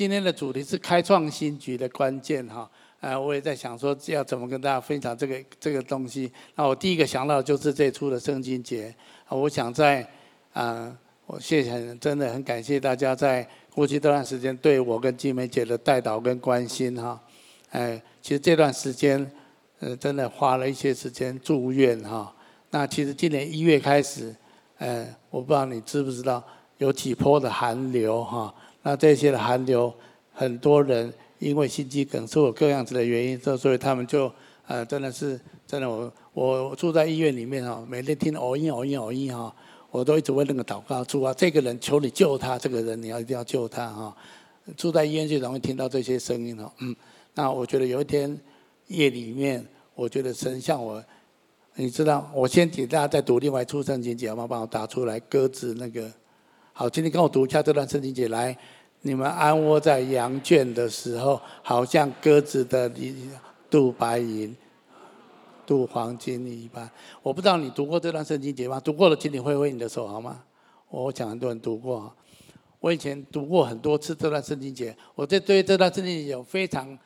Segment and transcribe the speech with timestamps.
[0.00, 2.66] 今天的主题是开创新局的关键哈。
[3.00, 6.32] 呃，我也在想说要怎么跟大家分享这个这个东西。
[6.54, 8.94] 那我第一个想到就是这出的圣经节。
[9.26, 10.08] 啊我想在
[10.54, 10.90] 啊，
[11.26, 17.20] 我谢谢，真的很感谢大家在过去这段时间对我跟金梅姐的带导跟关心哈。
[17.68, 19.30] 哎，其实这段时间，
[19.80, 22.34] 呃，真的花了一些时间住院哈。
[22.70, 24.34] 那其实今年一月开始，
[24.78, 26.42] 呃，我不知道你知不知道
[26.78, 28.54] 有几波的寒流哈。
[28.82, 29.92] 那这些的寒流，
[30.32, 34.32] 很多人因为心肌梗塞或各样子的原因，所以他们就
[34.66, 39.54] 呃，真的是真的我我住在医院里面哈，每天听哦音哦音哦音哈，
[39.90, 44.16] 我都一直为那个祷告主啊，这个人求你救他，这个人你要一定要救他哈。
[44.76, 46.94] 住在医院就容易听到这些声音哦，嗯。
[47.34, 48.38] 那我觉得有一天
[48.86, 51.02] 夜里面，我觉得神向我，
[51.74, 54.46] 你知道，我先请大家再读另外出圣经节，好吗？
[54.46, 56.10] 帮我打出来鸽子那个。
[56.72, 58.56] 好，今天跟我读一下这段圣经节来。
[59.02, 62.90] 你们安窝在羊圈的时候，好像鸽子的
[63.68, 64.56] 肚白银、
[65.66, 66.90] 镀黄金一般。
[67.22, 68.80] 我不知道你读过这段圣经节吗？
[68.80, 70.42] 读过了，请你挥挥你的手好吗？
[70.88, 72.12] 我讲很多人读过，
[72.78, 76.98] 我以前读过很多次这段圣经节，我这对这段圣经节有非常。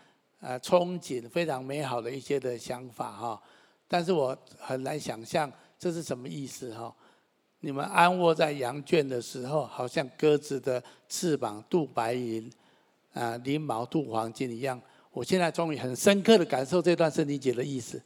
[0.46, 3.42] 呃，憧憬非常美好的一些的想法哈，
[3.88, 6.94] 但是我很难想象这是什么意思哈。
[7.64, 12.52] 你们安卧在羊圈的时候，好像鸽子的翅膀镀白银，
[13.14, 14.78] 啊，翎毛镀黄金一样。
[15.10, 17.98] 我现在终于很深刻的感受这段圣经节的意思。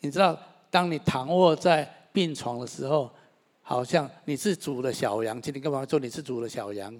[0.00, 0.38] 你知道，
[0.70, 3.10] 当你躺卧在病床的时候，
[3.62, 5.40] 好像你是主的小羊。
[5.40, 6.94] 今天干嘛说你是主的小羊？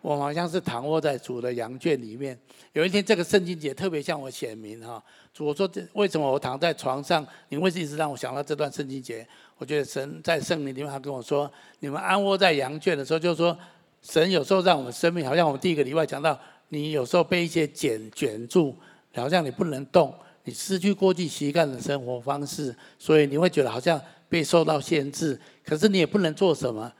[0.00, 2.38] 我好像是躺卧在主的羊圈里面。
[2.72, 5.02] 有一天，这个圣经节特别向我显明哈。
[5.38, 7.26] 我说这为什么我躺在床上？
[7.50, 9.26] 你为什么一直让我想到这段圣经节？
[9.58, 13.56] 我觉得神在圣灵里面，他跟我说：你们安窝在羊圈的时候，就是说
[14.00, 18.74] 神有时候让我们生命，好像我们第一个礼拜讲到，你有时候被一些茧卷住，
[19.14, 20.14] 好像你不能动，
[20.44, 26.90] 你失去过去习惯的生活方式，所以你会觉得好像被受到限制，可是你也不能做什么。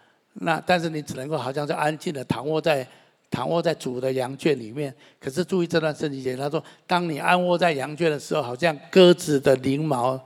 [0.41, 2.87] 那但是你只能够好像是安静的躺卧在
[3.31, 4.95] 躺卧在主的羊圈里面。
[5.21, 10.19] 可是注意这段圣经节，他说：当你安卧在羊圈的时候，好像鸽子的翎毛，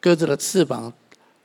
[0.00, 0.92] 鸽子的翅膀，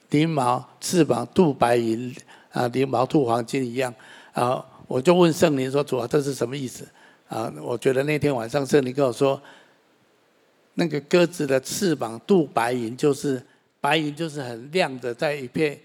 [0.09, 2.16] 翎毛翅膀镀白银
[2.52, 3.94] 啊，翎毛镀黄金一样
[4.34, 4.66] 啊。
[4.88, 6.88] 我就问圣灵说：主啊，这是什么意思
[7.28, 7.53] 啊？
[7.62, 9.40] 我觉得那天晚上圣灵跟我说，
[10.74, 13.40] 那个鸽子的翅膀镀白银，就是
[13.80, 15.80] 白银，就是很亮的，在一片。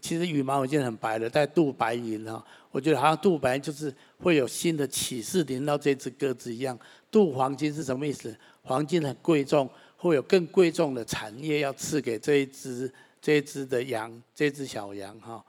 [0.00, 2.44] 其实羽毛已经很白了，在镀白银哈。
[2.70, 6.76] 我觉得好像镀白银就是会有新的启示临到这只鸽子一样。
[7.10, 8.34] 镀黄金是什么意思？
[8.62, 12.90] 黄金很贵重，会有更贵重的产业要赐给这一只
[13.26, 15.44] 这只的羊，这只小羊哈。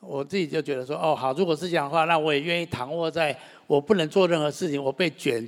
[0.00, 5.46] 我自己就觉得说，哦好，如果是这样的话，那我也愿意躺卧在我不能做任何事情，我被卷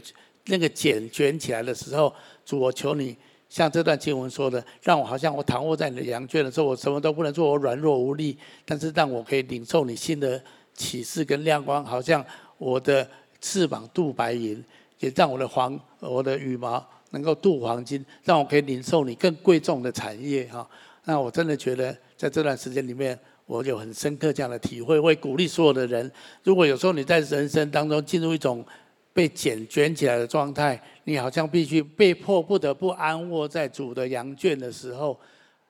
[0.49, 2.15] 那个茧卷起来的时候，
[2.45, 3.17] 主我求你。
[3.49, 8.37] 像这段经文说的，让我好像我躺卧在你的羊圈的时候，我什么都不能做，我软弱无力。
[8.67, 10.39] 但是让我可以领受你新的
[10.75, 12.23] 启示跟亮光，好像
[12.59, 13.09] 我的
[13.41, 14.63] 翅膀镀白银，
[14.99, 20.69] 也让我的黄我的羽毛能够镀黄金，让我可以领受你更贵重的产业哈。
[21.05, 26.11] 那我真的觉得在这段时间里面，我有很深刻这样的体会，会鼓励所有的人。
[26.45, 28.65] 如果有时候你在人生当中进入一种
[29.13, 35.19] 被卷卷起来的状态，你好像必须被迫不得不安卧在主的羊圈的时候，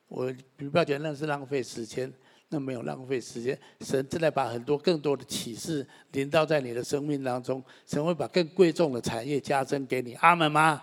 [0.08, 2.12] 我你不要觉得那是浪费时间，
[2.48, 3.58] 那没有浪费时间。
[3.80, 10.14] 神正在把很多更多的启示临到在你的生命当中，神会把更贵重的产业加增给你。
[10.14, 10.82] 阿门吗？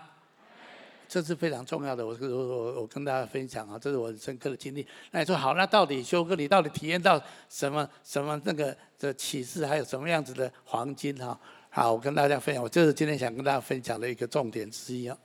[1.08, 2.06] 这是非常重要的。
[2.06, 4.86] 我我我我跟大家分享啊，这是我很深刻的经历。
[5.10, 11.38] 那你说好，那到底修哥你到底体验到什么什么那个的启示，还有什么样子的黄金哈？
[11.70, 15.16] 好，我跟大家分享，我这是今天想跟大家分享的一个重点之一啊，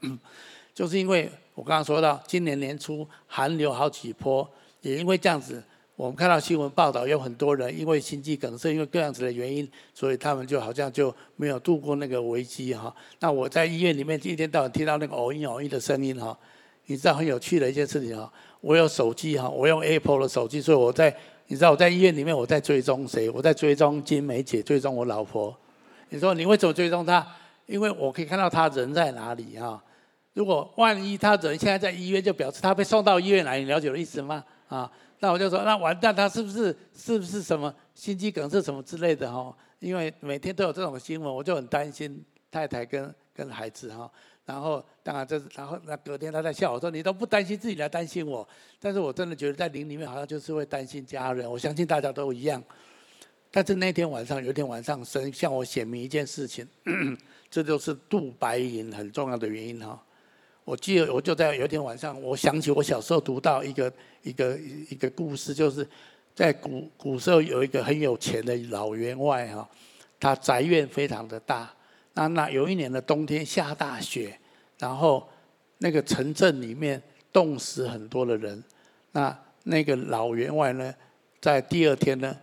[0.73, 4.49] 就是因为我刚刚说到，今年年初寒流好几波，
[4.81, 5.63] 也因为这样子，
[6.03, 12.93] 我们看到新闻报道，有很多人因为心肌梗塞，因为各样子的原因，所以他们就好像就没有度过那个危机哈。
[13.21, 16.37] 那我在医院里面一天到晚听到那个偶一偶一的声音哈，
[16.87, 18.29] 你知道很有趣的一件事情哈，
[18.59, 21.15] 我有手机哈，我用 Apple 的手机，所以我在
[21.47, 23.29] 你知道我在医院里面我在追踪谁？
[23.29, 25.55] 我在追踪金梅姐，追踪我老婆。
[26.09, 27.25] 你说你为什么追踪她？
[27.65, 29.81] 因为我可以看到她人在哪里哈。
[30.33, 34.43] 如果万一他人现在在医院，就表示他被送到医院来，你了解我的意思吗？
[34.67, 34.91] 啊，
[35.23, 39.55] 那我就说那完蛋，他是不是是不是什么心肌梗塞什么之类的哈？
[39.79, 42.21] 因为每天都有这种新闻，我就很担心
[42.51, 44.11] 太太跟跟孩子哈。
[44.43, 48.45] 然后当然这是然后那隔天他在笑我说，你都不担心自己来担心我，
[48.81, 52.61] 但是我真的觉得在灵里面好像就是会担心家人，我相信大家都一样。
[53.49, 56.67] 但是那天晚上，有一天晚上，神向我显明一件事情，
[57.49, 60.03] 这就是度白银很重要的原因哈。
[60.65, 64.57] 我记得我就在有一天晚上，我想起我小时候读到一个一个
[64.89, 65.87] 一个故事，就是
[66.33, 69.69] 在古古时候有一个很有钱的老员外哈，
[70.19, 71.71] 他宅院非常的大。
[72.13, 74.39] 那那有一年的冬天下大雪，
[74.77, 75.27] 然后
[75.79, 77.01] 那个城镇里面
[77.31, 78.63] 冻死很多的人。
[79.11, 80.93] 那那个老员外呢，
[81.41, 82.35] 在第二天呢，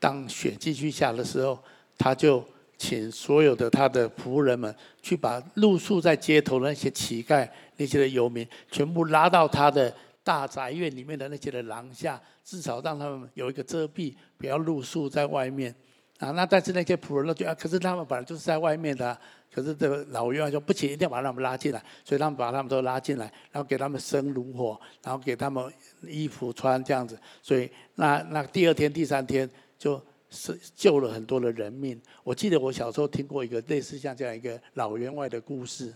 [0.00, 1.58] 当雪继续下的时候，
[1.96, 2.44] 他就
[2.82, 9.94] 请所有的他的仆人们去把露宿在街头的那些乞丐、那些的游民，全部拉到他的
[10.24, 15.72] 大宅院里面的那些的廊下，至少让他们有一个遮蔽，不要露宿在外面。
[16.18, 19.16] 啊，那但是那些仆人都觉得，啊，可是他们本来就是在外面的，
[19.52, 30.00] 可是这个老员外说不行，一定要把他们拉进来，所以他们把他们都拉进来，然后给他们生炉火，然后给他们衣服穿这样子，所以那那第二天、第三天就
[30.32, 32.00] 是救了很多的人命。
[32.24, 35.94] 我记得我小时候听过一个类似像这样一个老员外的故事，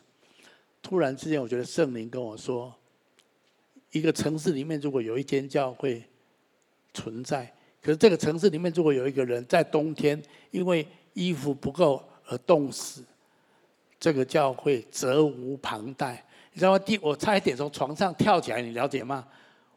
[0.81, 2.73] 突然之间我觉得圣灵跟我说，
[3.91, 6.05] 一个城市里面如果有一间教会
[6.95, 7.53] 存在。
[7.83, 10.85] 可是这个城市里面，如果有一个人在冬天因为
[11.15, 13.05] 衣服不够而冻死，
[14.01, 16.25] 这个教会责无旁贷。
[16.53, 16.79] 你知道吗？
[16.81, 19.25] 第我差一点从床上跳起来，你了解吗？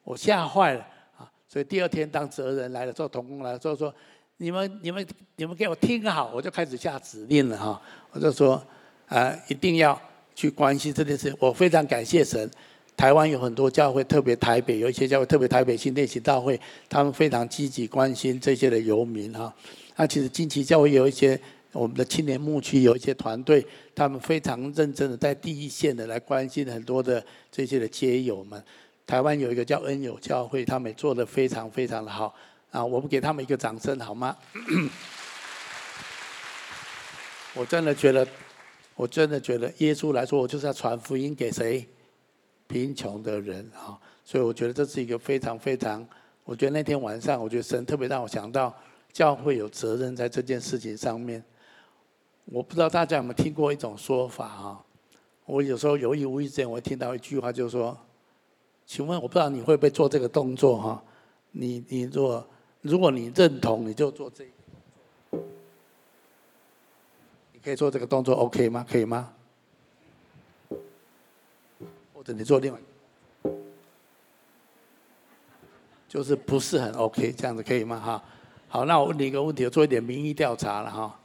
[0.03, 0.81] 我吓坏了
[1.17, 1.31] 啊！
[1.47, 3.93] 所以第二天当责人来了之后，同工来了之后说
[4.41, 5.05] ：“你们、你们、
[5.35, 7.81] 你们给我听好！”我就开始下指令了哈！
[8.11, 8.61] 我就说
[9.07, 10.01] ：“啊，一定要
[10.33, 12.49] 去关心这件事。”我非常感谢神。
[12.95, 19.53] 台湾有很多教会，特别台北有一些教会，特别台北新店行道会，他们非常积极关心这些的游民哈。
[19.97, 21.39] 那其实近期教会有一些
[21.73, 27.21] 我们的青年牧区有一些团队，他们非常认真的在第一线的来关心很多的
[27.51, 28.61] 这些的街友们。
[29.05, 32.33] 台湾有一个叫恩友教会，他们也做得非常非常的好
[32.71, 34.37] 啊，我们给他们一个掌声好吗？
[37.55, 38.27] 我真的觉得，
[38.95, 41.87] 我真的觉得耶稣来说，我就是要传福音给谁？
[42.67, 46.07] 贫穷的人啊，所以我觉得这是一个非常非常，
[46.43, 48.71] 我觉得那天晚上，我觉得神特别让我想到
[49.11, 51.43] 教会有责任在这件事情上面。
[52.45, 54.79] 我不知道大家有没有听过一种说法啊？
[55.45, 57.97] 我有时候有意无意间，我会听到一句话，就是说
[58.85, 61.03] ：“请问，我不知道你会不会做这个动作哈？
[61.51, 62.47] 你你做，
[62.81, 64.51] 如果你认同，你就做这个。
[67.51, 68.85] 你可以做这个动作，OK 吗？
[68.89, 69.33] 可以吗？”
[72.13, 72.79] 或者你做另外，
[76.07, 77.97] 就是不是很 OK，这样子可以吗？
[77.97, 78.23] 哈，
[78.67, 81.19] 好，那我问你一个问题，我做一点民意调查了哈。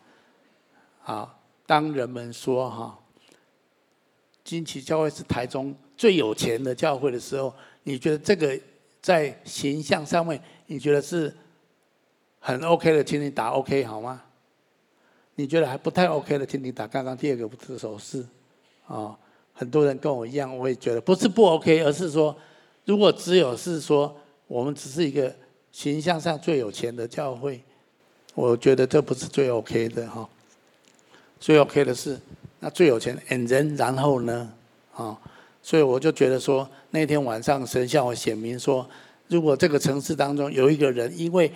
[1.00, 2.96] 好，当人们说哈，
[4.44, 7.52] 金旗教会是台中最有钱的教会的时候，
[7.82, 8.56] 你觉得这个
[9.02, 11.34] 在形象上面，你觉得是
[12.46, 14.20] 很 OK 的，请你打 OK 好吗？
[15.36, 18.22] 你觉得还不太 OK 的，请你打刚刚第二个不手势
[18.86, 19.16] 啊。
[19.54, 22.36] 很多人跟我一样，我也觉得不是不 OK，而是说，
[22.84, 24.14] 如果只有是说
[24.46, 25.34] 我们只是一个
[25.72, 27.62] 形象上最有钱的教会，
[28.34, 30.28] 我觉得这不是最 OK 的哈。
[31.40, 32.20] 最 OK 的是
[32.60, 34.52] 那最有钱，and then 然后呢，
[34.94, 35.18] 啊，
[35.62, 38.86] 所以我就觉得说，那天晚上神向我显明说，
[39.28, 41.50] 如果这个城市当中有一个人，因为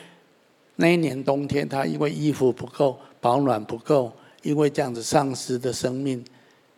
[0.80, 6.24] 那一年冬天他因为衣服不够保暖不够，因为这样子丧失的生命，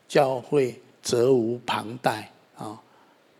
[0.09, 0.81] 教会。
[1.03, 2.79] 责无旁贷啊！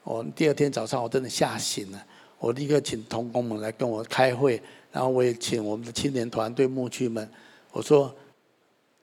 [0.03, 2.03] 我第二天早上我真的吓醒了，
[2.39, 4.59] 我立刻请同工们来跟我开会，
[4.91, 7.31] 然后我也请我们的青年团队牧区们，
[7.71, 8.11] 我说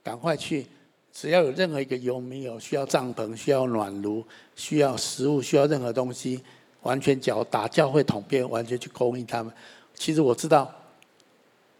[0.03, 0.65] 赶快去，
[1.13, 6.41] 只要有任何一个游民有需要帐篷、需要暖炉、需要食物、需要任何东西，
[6.81, 9.53] 完全脚打教会统编，完全去供应他们。
[9.93, 10.73] 其实我知道，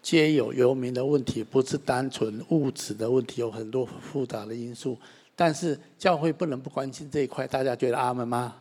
[0.02, 4.96] 皆有游民的问题，不是单纯物质的问题，有很多复杂的因素。
[5.36, 8.56] 但是教会不能不关心这一块，大家觉得阿门吗？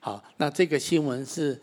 [0.00, 1.60] 好，那这个新闻是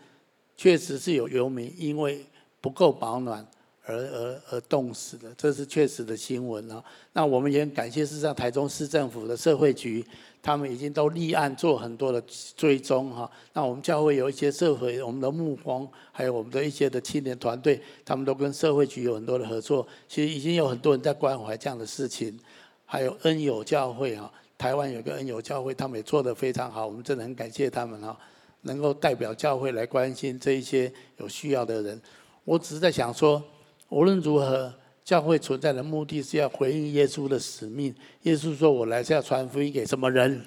[0.56, 2.24] 确实是有游民因为
[2.60, 3.46] 不够保暖
[3.88, 6.84] 而而而冻死的，这是确实的新闻啊。
[7.14, 10.04] 那我们也很感谢，事实上台中市政府的社会局，
[10.42, 12.22] 他们已经都立案做很多的
[12.54, 13.30] 追踪哈。
[13.54, 19.88] 那我们教会有一些社会，我们的牧工，还有我们的一些的青年团队，他们都跟社会局有很多的合作。
[20.06, 22.38] 其实已经有很多人在关怀这样的事情。
[22.84, 28.18] 还有恩友教会哈，台湾有个恩友教会，他们也做得非常好，我们真的很感谢他们哈，
[28.62, 32.00] 能够代表教会来关心这一些有需要的人。
[32.44, 33.42] 我只是在想说，
[33.88, 37.94] 无论如何，教会存在的目的是要回应耶稣的使命。
[38.22, 40.44] 耶稣说：“我来是要传福音给什么人？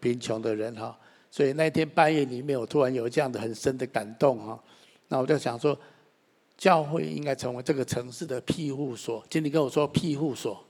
[0.00, 0.98] 贫穷的人哈。”
[1.30, 4.62] 所以那天半夜里面，我突然有这样的很深的感动哈。
[5.08, 5.78] 那我就想说。
[6.54, 9.24] 教会应该成为这个城市的庇护所。
[9.28, 10.64] 请你跟我说庇护所。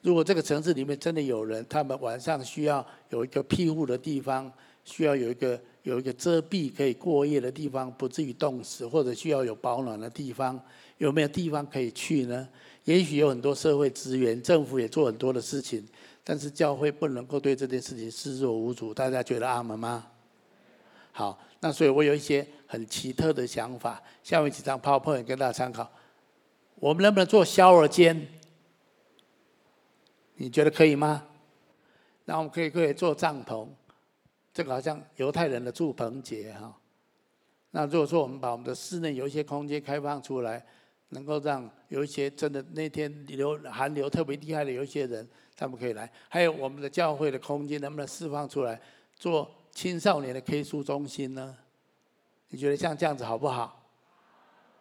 [0.00, 10.60] 如果这个城市里面真的有人，他们晚上需要有一个庇护的地方，需要有一个有一个遮蔽可以过夜的地方，不至于冻死，或者需要有保暖的地方，
[10.98, 12.48] 有没有地方可以去呢？
[12.84, 15.86] 也许有很多社会资源，政府也做很多的事情，
[16.22, 18.92] 但是教会不能够对这件事情视若无睹。
[18.92, 20.06] 大家觉得阿门吗？
[21.12, 25.90] 好，那所以我有一些很奇特的想法，下面几张 PowerPoint 跟大家参考。
[26.76, 28.26] 我们能不能做宵尔间？
[30.36, 31.24] 你觉得可以吗？
[32.24, 33.68] 那我们可以可以做帐篷，
[34.54, 36.74] 这个好像犹太人的祝棚节哈。
[37.72, 40.64] 那如果说我们把我们的室内有一些空间开放出来。
[41.10, 46.10] 能够让有一些真的那天流寒流特别厉害的有一些人，他们可以来。
[46.28, 48.80] 还有我们的教会的空间能不能释放出来，
[49.14, 51.56] 做青少年的 K 书中心呢？
[52.48, 53.80] 你觉得像这样子好不好？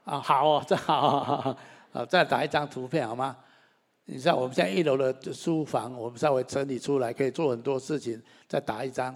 [0.06, 1.58] 啊，好哦，这好，好，
[1.92, 3.38] 好，再打一张图片好吗？
[4.06, 8.20] 你知道我们现在一楼的书房，我们稍微整理出来，可以做很多事情。
[8.48, 9.16] 再打一张，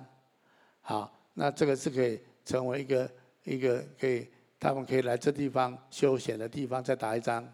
[0.90, 3.12] 好，那这个是可以成为一个
[3.44, 4.26] 一个可以。
[4.60, 7.48] 他们可以来这地方休闲的地方，再打一张。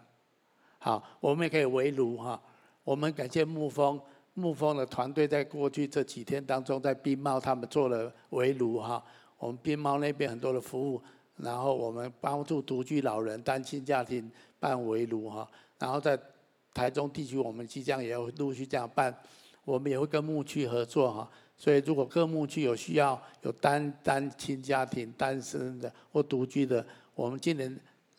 [0.78, 2.40] 好，我们也可以围炉哈。
[2.82, 4.00] 我们感谢沐风，
[4.34, 9.04] 沐风的团队在过去这几天当中，在冰帽他们做了围炉哈。
[9.36, 11.02] 我们冰帽那边很多的服务，
[11.36, 15.46] 然后我们帮助独居老人、单亲家庭办围炉哈。
[15.78, 16.18] 然后在
[16.72, 19.14] 台中地区，我们即将也要陆续这样办。
[19.66, 21.30] 我们也会跟牧区合作哈。
[21.64, 27.74] 所以，如果各牧区有需要，有单单亲家庭、单身的或独居的，我们今年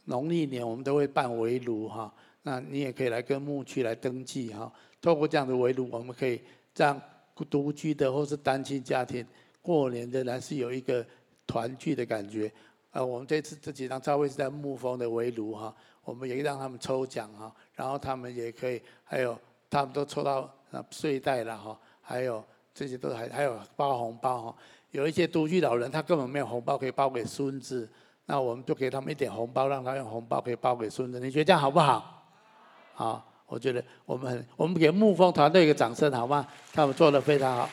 [0.06, 2.12] 农历年我们都会办围炉哈。
[2.42, 4.74] 那你也可以来跟牧区来登记哈。
[5.00, 6.42] 透过这样的围炉，我们可以
[6.76, 7.00] 让
[7.48, 9.24] 独居的或是单亲家庭
[9.62, 11.06] 过年仍然是有一个
[11.46, 12.52] 团聚的感觉。
[12.90, 15.72] 呃，我们这次这几张照片是在沐风的围炉哈，
[16.04, 20.52] 我们也让他们抽奖哈，然后他们也可以，还有他们都抽到
[20.90, 22.44] 睡袋了哈，还有。
[22.76, 24.56] 这些都还还有包红包哈，
[24.92, 27.90] 有一些独居老人他根本没有红包可以包给孙子，
[28.26, 31.22] 那我们就给他们一点红包，让他用红包可以包给孙子。
[31.22, 32.28] 你觉得这样好不好？
[32.94, 36.46] 好，我觉得我们很，我们给沐风团队一个掌声好吗？
[36.74, 37.70] 他们做的非常好。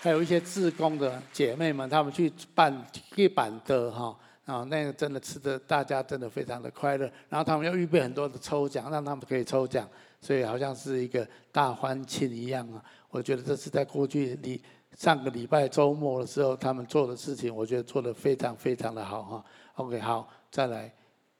[0.00, 4.16] 还有一些自工的姐妹们，他们去办铁板的哈，
[4.48, 9.86] 啊，那个真的吃的大家真的非常的快乐，然后他们又预备很多的抽奖，让他们可以抽奖。
[10.20, 12.82] 所以好像是一个大欢庆一样啊！
[13.10, 14.60] 我觉得这是在过去礼
[14.96, 19.44] 上个礼拜周末的时候他们做的事情，我觉得做得非常非常的好哈。
[19.74, 20.92] OK，好，再来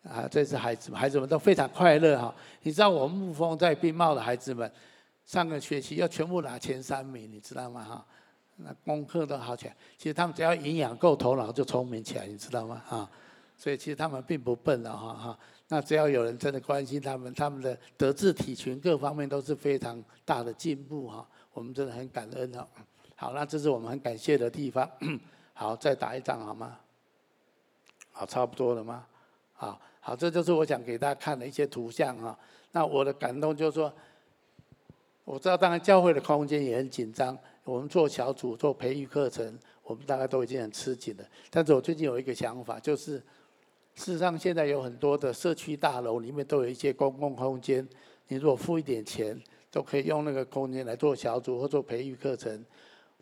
[0.04, 0.28] 啊！
[0.30, 2.32] 这是孩子们孩子们都非常快乐哈。
[2.62, 4.70] 你知道我们沐风在冰帽的孩子们，
[5.24, 7.82] 上个学期要全部拿前三名，你知道吗？
[7.82, 8.06] 哈，
[8.58, 9.76] 那功课都好起来。
[9.96, 12.82] 其实他们只要营养够，头脑就聪明起来，你知道吗？
[12.86, 13.10] 哈，
[13.56, 15.38] 所以其实他们并不笨的哈哈。
[15.68, 21.26] 那只要有人真的关心他们，他们的德智体群各方面都是非常大的进步哈。
[21.52, 22.66] 我们真的很感恩哈。
[23.14, 24.88] 好，那这是我们很感谢的地方。
[25.52, 26.78] 好，再打一张好吗？
[28.12, 29.06] 好，差不多了吗？
[29.52, 32.38] 好，好，这就是我想给大家看的一些图像哈。
[32.72, 33.92] 那我的感动就是说，
[35.24, 37.36] 我知道当然教会的空间也很紧张，
[37.70, 41.24] 我们做小组做培育课程，我们大概都已经很吃紧了。
[41.50, 43.22] 但是我最近有一个想法，就是。
[43.94, 47.84] 事实上，现在有很多的社区大楼里面都有一些公共空间，
[48.28, 49.36] 你如果付一点钱，
[49.72, 52.64] 都可以用那个空间来做小组或做培育课程。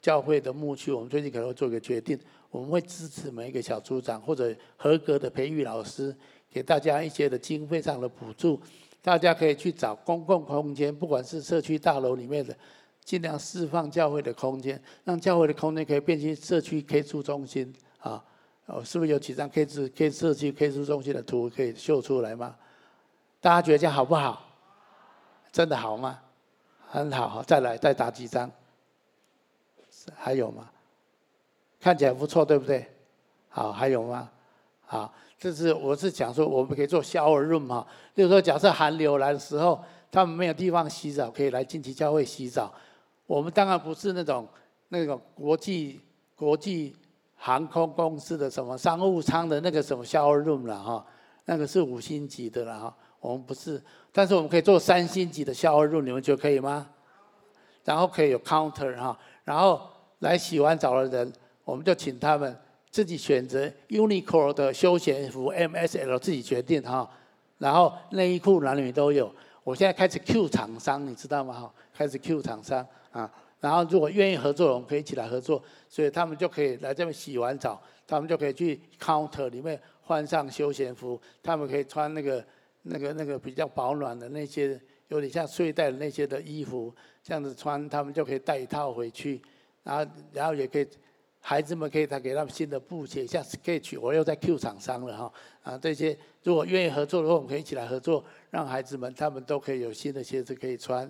[0.02, 2.18] 教会的牧区，我们最近可能会做一个决定，
[2.50, 6.14] 我们会支持每一个小组长或者合格的培育老师，
[6.50, 8.60] 给大家一些的经费上的补助。
[9.00, 12.54] 大家可以去找公共空间，不管是社区大楼里面的，
[13.06, 18.22] 尽量释放教会的空间，让教会的空间可以变成社区 K 书中心啊。
[18.66, 22.56] 哦，是不是有几张 K 字 K 社区 K 书中心的图可以秀出来吗？
[23.40, 24.42] 大家觉得这样好不好？
[25.52, 26.18] 真的好吗？
[26.88, 28.50] 很好，再来再打几张。
[30.16, 30.68] 还有吗？
[31.80, 32.84] 看起来不错，对不对？
[33.48, 34.28] 好，还有吗？
[34.84, 37.86] 好，这是我是讲说，我们可以做 shower room 哈。
[38.16, 42.74] 就是说，假设寒流来的时候，他们没有地方洗澡，可以来近期教会洗澡。
[43.26, 44.48] 我们当然不是那种
[44.88, 46.00] 那种国际
[46.34, 46.94] 国际。
[47.38, 51.06] 航空公司的什么商务舱的那个什么 showroom 了哈，
[51.44, 53.80] 那个是五星级的了哈，我们不是，
[54.10, 56.88] 但是我们可以做三星级的 shower room，你们觉得可以吗？
[57.84, 59.86] 然后可以有 counter 哈，然后
[60.20, 61.30] 来洗完澡的人，
[61.62, 62.58] 我们就请他们
[62.90, 67.08] 自己选择 Uniqlo 的休闲服，MSL 自己决定哈，
[67.58, 69.30] 然后内衣裤男女都有。
[69.62, 71.52] 我现在开始 Q 厂商，你知道吗？
[71.52, 72.84] 哈，开始 Q 厂商
[73.16, 73.32] 啊。
[73.60, 75.62] 然后，如果愿意合作，我们可以一起来合作。
[75.88, 82.44] 所以他们就可以来这边洗完澡，他们就可以去 counter 里面换上休闲服，他们可以穿那个
[82.82, 89.40] 那个那个比较保暖的那些，有点像睡袋的那些的衣服，这样子穿，他们就可以带一套回去，
[89.82, 90.86] 然后然后也可以。
[91.38, 95.32] 孩子们可以再给他们新的布鞋，像 Sketch，我又在 Q 厂商了哈
[95.62, 101.08] 啊，这些如果愿意合作的话，我们可以一起来合作，让孩子们他们都可以有新的鞋子可以穿。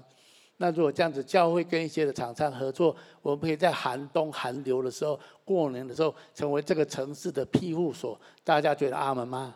[0.58, 8.18] 那如果这样子，教会跟一些的厂商合作，我们可以在寒冬寒流的时候，过年的时候，成为这个城市的庇护所。
[8.42, 9.54] 大家觉得阿门吗？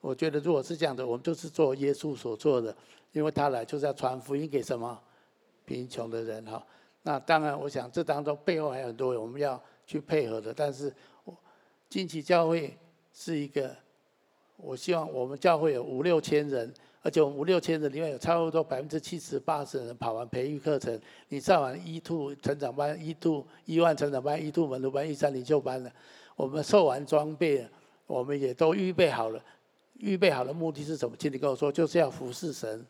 [0.00, 2.76] 我觉得如果是这样的，我们就是做耶稣所做的，
[3.12, 5.00] 因为他来就是要传福音给什么
[5.64, 6.64] 贫穷的人哈。
[7.02, 10.52] 那当然，我想这当中背后还有很多我们要去配合的。
[10.52, 10.92] 但是，
[11.88, 12.76] 惊奇教会
[13.14, 13.74] 是一个，
[14.58, 25.92] 我希望我们教会有五六千人，而且我们五六千人里面有差不多百分之七十八十人跑完培育课程，你上完一兔成长班、一兔一万成长班、一兔门徒班、E3 领袖班了，
[26.34, 27.66] 我们受完装备，
[28.06, 29.42] 我们也都预备好了。
[29.94, 31.16] 预备好的目的是什么？
[31.18, 32.84] 请你跟我说，就是要服侍神，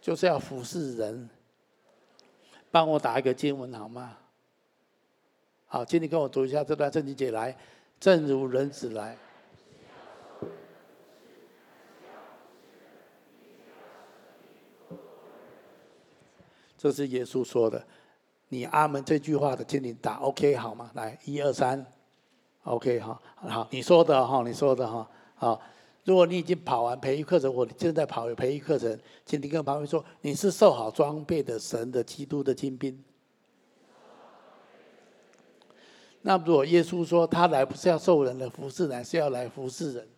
[0.00, 1.28] 就是要服侍人。
[2.70, 4.16] 帮我打一个经文好吗？
[5.66, 7.56] 好，请你跟我读一下这段圣经节来，
[7.98, 9.16] 正如人子来。
[16.78, 17.84] 这是耶稣说的，
[18.48, 20.90] 你阿门这句话的，请你打 OK 好吗？
[20.94, 21.84] 来，一二三
[22.62, 25.60] ，OK 好，好，你说的哈，你说的哈，好。
[26.04, 33.04] 如果你已经跑完培育课程，或正在跑培育课程，请你跟旁边说，你是受好装备的神的基督的精兵。
[36.22, 40.08] 那如果耶稣说他来不是要受人的服侍，乃是要来服侍人，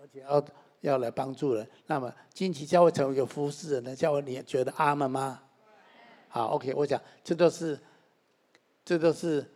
[0.00, 0.40] 而且要
[0.80, 5.40] 要来帮助人，那么惊奇教会成为一个服侍人的教会，你觉得阿门吗？
[6.28, 7.78] 好，OK，我讲这都是
[8.84, 9.46] 这都是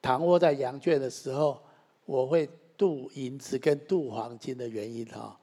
[0.00, 1.62] 躺卧在羊圈的时候，
[2.04, 2.48] 我会。
[2.78, 5.36] 镀银子跟镀黄金的原因哈，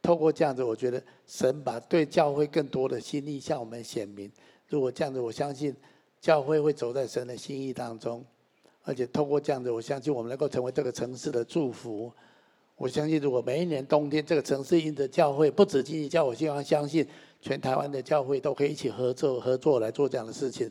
[0.00, 4.32] 透过这样子，我觉得神把对教会更多的心意向我们显明。
[4.68, 5.76] 如果这样子，我相信
[6.22, 8.24] 教会会走在神的心意当中，
[8.82, 12.10] 而且透过这样子，我相信我们能够成为这个城市的祝福。
[12.76, 17.06] 我相信，如果每一年冬天这个城市因着教会，不止经济教，我希望相信
[17.40, 20.70] 全台湾的教会都可以一起合作合作来做这样的事情，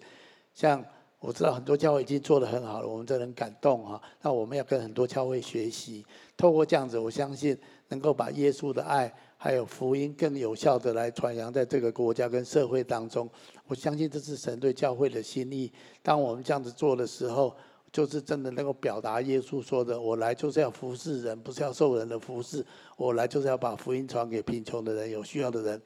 [0.54, 0.84] 像。
[1.26, 4.02] 我知道很多教会已经做得很好了，我们真的很感动哈。
[4.22, 13.30] 那我们要跟很多教会学习，透过这样子，我相信能够把耶稣的爱还有福音更有效的来传扬在这个国家跟社会当中。
[13.68, 15.72] 我相信这是神对教会的心意。
[16.02, 17.56] 当我们这样子做的时候，
[17.94, 22.66] 就是真的能够表达耶稣说的：“我来就是要服侍人，不是要受人的服侍。
[22.98, 25.82] 我来就是要把福音传给贫穷的人、有需要的人。”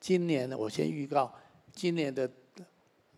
[0.00, 1.30] 今年我先预告，
[1.74, 2.30] 今年的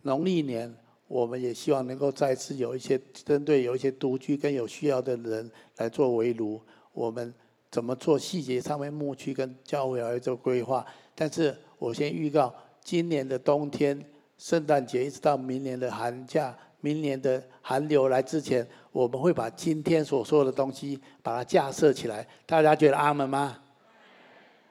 [0.01, 0.75] 农历年。
[1.09, 6.61] 我们也希望能够再次有一些针对有一些独居跟有需要的人来做围炉。
[6.91, 7.33] 我们
[7.71, 10.85] 怎么做细节上面牧区跟教会来做规划。
[11.15, 12.53] 但是我先预告，
[12.83, 14.03] 今年的冬天、
[14.37, 16.53] 圣诞节一直到明年的寒假、
[16.87, 22.25] 明年的寒流来之前，我们会把今天所说的东西把它架设起来。
[22.45, 23.57] 大家觉得阿门吗？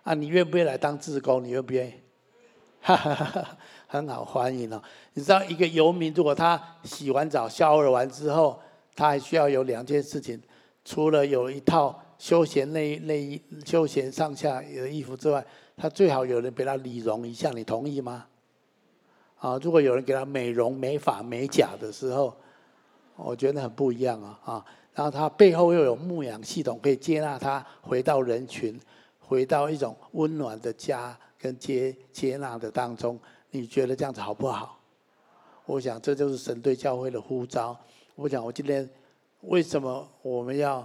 [0.02, 1.44] 啊，你愿不愿意来当志工？
[1.44, 1.92] 你愿不愿意？
[2.80, 3.58] 哈哈哈。
[3.88, 4.82] 很好欢迎哦！
[5.12, 8.58] 你知道一个游民，如果他洗完澡、消耳完之后，
[8.94, 10.42] 他还需要有两件事情，
[10.84, 15.44] 除了有一套休闲内内衣、休闲上下的衣服之外，
[15.76, 18.26] 他最好有人给他理容一下，你同意吗？
[19.46, 22.36] 啊，如果有人给他美容、美发、美甲的时候，
[23.14, 24.40] 我觉得很不一样啊！
[24.44, 28.76] 啊，然后他背后又有牧养系统，可以接纳他回到人群，
[29.20, 33.16] 回到一种温暖的家跟接接纳的当中。
[33.52, 34.80] 你觉得这样子好不好？
[35.64, 37.78] 我想这就是神对教会的呼召。
[38.16, 38.88] 我想我今天
[39.42, 40.84] 为什么我们要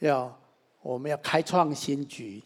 [0.00, 0.38] 要
[0.82, 2.42] 我们要开创新局？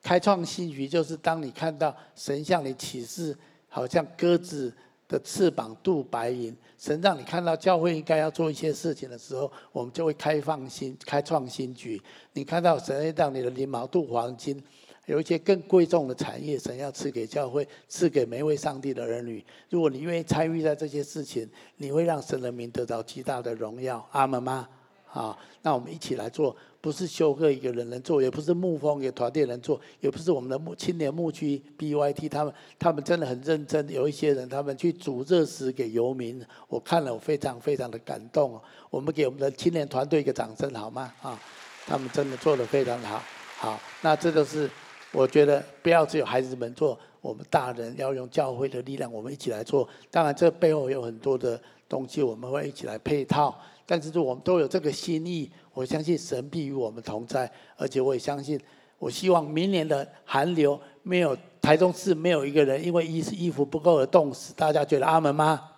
[0.00, 3.36] 开创新局就是当你看到神向你启示，
[3.68, 4.72] 好像鸽子
[5.08, 12.00] 的翅膀镀白银，神让你看到教会应该要做一些事情的时候，我们就会开放新开创新局。
[12.34, 14.62] 你看到神让你的翎毛镀黄金。
[15.06, 19.42] 有一些更贵重的产业，神要赐给教会，赐给每一位上帝的儿女。
[19.70, 24.06] 如果你愿意参与在这些事情，你会让神的名得到极大的荣耀。
[24.12, 24.68] 阿门吗？
[25.08, 33.88] 好，那我们一起来做，不是修哥一个人能做，也不是牧风一个团队能做，也不是我们的牧青年牧区 BYT 他们，他们真的很认真。
[33.90, 38.60] 有一些人，他们去煮热食给游民，我看了我非常非常的感动。
[38.90, 41.12] 我们给我们的青年团队一个掌声好吗？
[41.22, 41.40] 啊，
[41.86, 43.22] 他们真的做得非常好。
[43.56, 44.70] 好，那这就是。
[45.10, 49.88] 我觉得不要只有孩子们做，我们大人要用教会的力量，我们一起来做。
[50.10, 53.58] 当然，这背后有很多的东西，我们会一起来配套。
[53.90, 58.60] 但是，我们都有这个心意，我相信神必与我们同在，而且我也相信，
[58.98, 64.52] 我希望明年的寒流没有台中市没有一个人因为衣衣服不够而冻死。
[64.54, 65.70] 大家觉得阿门吗？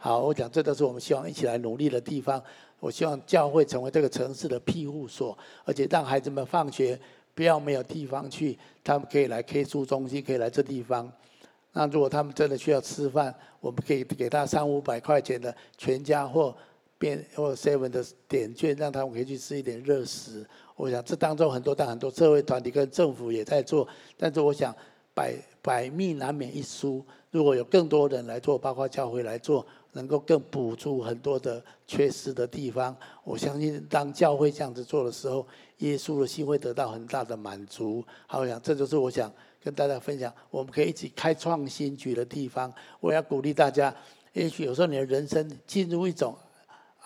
[0.00, 2.42] 好，我讲这都是我们希望一起来努力的地方。
[2.80, 6.98] 我希望教会成为这个城市的庇护所，而且让孩子们放学
[7.32, 11.08] 不要没有地方去，他们可以来 K 书中心，可以来这地方。
[11.72, 16.56] 那如果他们真的需要吃饭，我们可以给他三五百块钱的全家或
[16.98, 20.46] 便或 seven 的点券，让他们可以去吃一点热食。
[20.76, 24.74] 我想这当中很多但很多社会团体跟政府也在做，但是我想
[25.14, 29.66] 百百密难免一疏，如果有更多人来做，包括教会来做。
[29.92, 35.46] 能够更补足很多的缺失的地方，我相信当教会这样子做的时候，
[35.78, 38.04] 耶稣的心会得到很大的满足。
[38.26, 39.32] 好，我想这就是我想
[39.64, 42.70] 跟大家分享，我们可以一起开创新局的地方。
[43.00, 43.94] 我要鼓励大家，
[44.34, 46.36] 也许有时候你的人生进入一种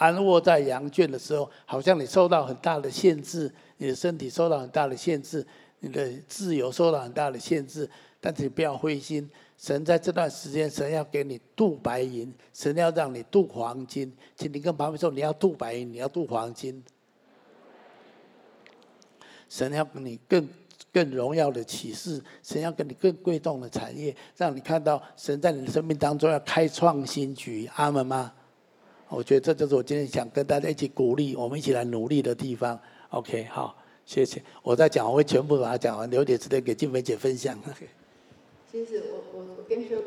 [0.00, 5.46] 安卧在羊圈的时候，好像你受到很大的限制，你的身体受到很大的限制，
[5.80, 9.30] 你的自由受到很大的限制，但是你不要灰心。
[9.58, 14.10] 神在这段时间，神要给你镀白银，神要让你镀黄金。
[14.34, 16.82] 请你跟旁边说，你要镀白银，你要镀黄金。
[19.50, 20.48] 神要给你更
[20.90, 27.68] 更荣耀的启示，神要给你更贵重的产业，让你看到神在你的生命当中要开创新局。
[27.74, 28.32] 阿门吗？
[29.10, 32.80] 我觉得这就是我今天想跟大家一起鼓励，我们一起来努力的地方。
[33.08, 34.40] OK，好，谢谢。
[34.62, 37.58] 我在讲，我会全部把它讲完，留点时间给静美姐分享。
[38.70, 40.06] 其实我我我跟修哥说，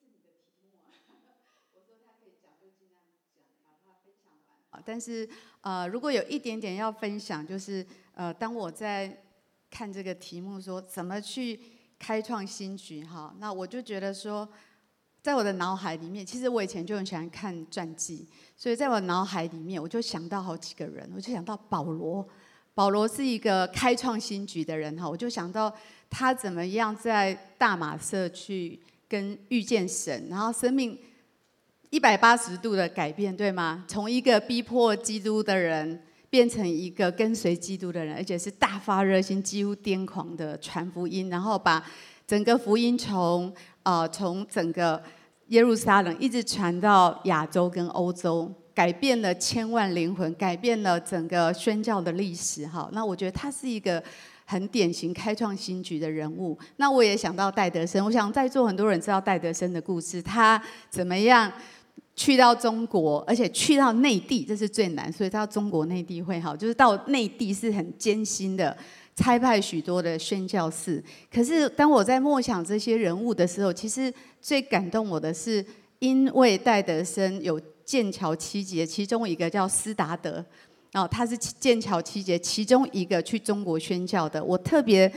[0.00, 1.36] 这是你的题目啊。
[1.76, 2.96] 我说他可以讲就尽量
[3.60, 4.32] 讲，把它分享
[4.72, 4.82] 完。
[4.86, 5.28] 但是
[5.60, 9.22] 呃，如果有一点点要分享，就是呃，当我在
[9.70, 11.60] 看这个题目说怎么去
[11.98, 14.48] 开创新局哈，那我就觉得说，
[15.22, 22.26] 在我的脑海里面，其实我以前就很喜欢看传记，所以在我脑海里面，我就想到好几个人，我就想到保罗，
[22.74, 25.72] 保罗是一个开创新局的人哈，我就想到。
[26.12, 28.76] 他怎么样在大马色去
[29.08, 30.98] 跟遇见神，然后生命
[31.90, 33.84] 一百八十度的改变，对吗？
[33.86, 41.80] 从一个逼迫基督的人，变成一个跟随基督的人，而且是大发热心、几乎癫狂的传福音，然后把
[42.30, 45.02] 整个福音从呃从整个
[45.48, 52.64] 耶路撒冷一直传到亚洲跟欧洲，改变了千万灵魂，改变了整个宣教的历史。
[52.68, 54.00] 哈，那我觉得他是一个。
[54.46, 58.04] 很典型开创新局的人物，那我也想到戴德生。
[58.04, 61.52] 我想在座很多人知道戴德生的故事，他怎么样
[62.16, 68.76] 去到中国，而且去到内地，这是最难，所以他到中国内地会好，就是到内地是很艰辛的，
[69.16, 71.02] 差派许多的宣教士。
[71.32, 75.64] 可是当我在默想这些人物的时候，其实最感动我的是，
[75.98, 80.44] 因为戴德森有剑桥七杰，其中一个叫斯达德。
[80.92, 84.42] 哦，他是剑桥七杰其中一个去中国宣教的。
[84.42, 85.12] 我特别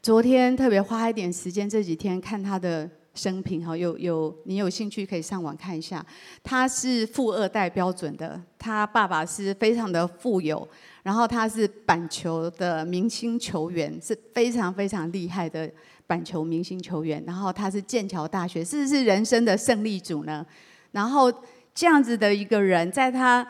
[0.00, 3.66] 昨天特别花一点时间，这几天看他的生平。
[3.66, 6.04] 哈，有有你有兴趣可以上网看一下。
[6.44, 10.68] 他是富二代标准的，他爸爸是非常的富有，
[11.02, 15.68] 然后他是板球的明星球员，是非常非常厉害的
[16.06, 17.24] 板球明星球员。
[17.26, 20.46] 然后他是剑桥大学，是不是人生的胜利组呢？
[20.92, 21.32] 然后
[21.74, 23.44] 这样子的一个人，在他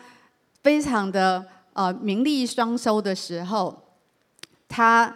[0.63, 1.45] 非常的。
[1.77, 3.83] 呃，名利双收的时候，
[4.67, 5.15] 他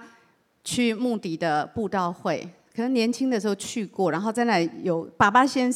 [0.62, 5.72] 去慕迪的布道会，可能年轻的时候去过，然后在那里有爸爸先，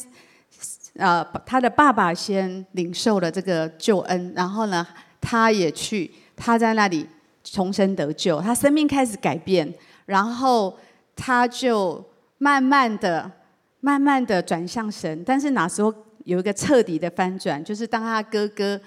[0.95, 4.85] 呃，他的爸爸先领受了这个救恩，然后呢，
[5.21, 7.07] 他也去，他在那里
[7.43, 9.73] 重生得救，他生命开始改变，
[10.05, 10.77] 然后
[11.15, 12.03] 他就
[12.37, 13.31] 慢慢的、
[13.79, 18.79] 慢慢的转向神，但是那时候有一个彻底的翻转，就是当他哥哥。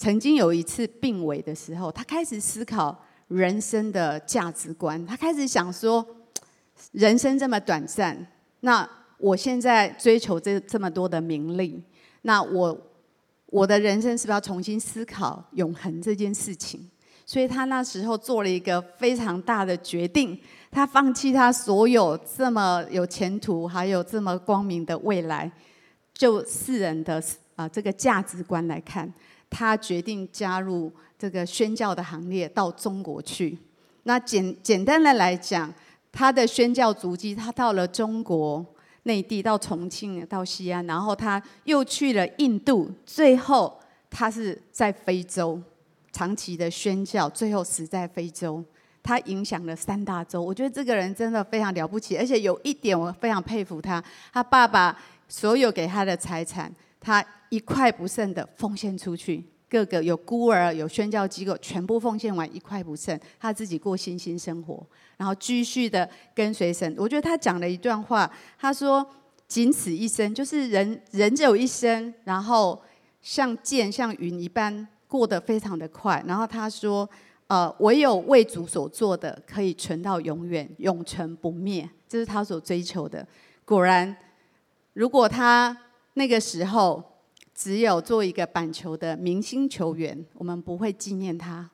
[0.00, 2.96] 曾经有一次病危的时候，他开始思考
[3.26, 5.04] 人生的价值观。
[5.04, 6.06] 他开始想说，
[6.92, 8.26] 人生这么短暂，
[8.60, 8.88] 那
[9.18, 11.82] 我现在追求这这么多的名利，
[12.22, 12.78] 那我
[13.46, 16.88] 我的人生是不是要重新思考永恒这件事情？
[17.26, 25.50] 所以他那时候做了一个非常大的决定，他放弃他所有这么有前途，还有这么光明的未来，
[26.14, 27.22] 就世人的
[27.54, 29.12] 啊这个价值观来看。
[29.50, 33.58] 他决定加入这个宣教的行列，到中国去。
[34.04, 35.72] 那简简单的来讲，
[36.12, 38.64] 他的宣教足迹，他到了中国
[39.04, 43.78] 内地，到重庆，到西安，然后他又去了印度，最后
[44.10, 45.60] 他是在非洲
[46.12, 48.64] 长期的宣教，最后死在非洲。
[49.02, 56.74] 他影响了三大洲，我觉得这个人真的非常了不起，而且有一点我非常佩服他，他爸爸所有给他的财产。
[57.00, 66.94] 他一块不剩的奉献出去，各个有孤儿、有宣教机构，全部奉献完一块不剩，他自己过信心生活，然后继续的跟随神。
[66.96, 69.06] 我觉得他讲了一段话，他说
[69.46, 72.80] ：“仅此一生，就是人人只有一生，然后
[73.20, 77.08] 像箭像云一般过得非常的快。”然后他说
[77.48, 83.26] ：“呃，唯有为主所做的，可以存到永远，永存不灭，这是他所追求的。”
[83.66, 84.16] 果然，
[84.94, 85.76] 如果他
[86.14, 87.02] 那个时候
[87.58, 91.68] 只有做一个板球的明星球员，我们不会纪念他。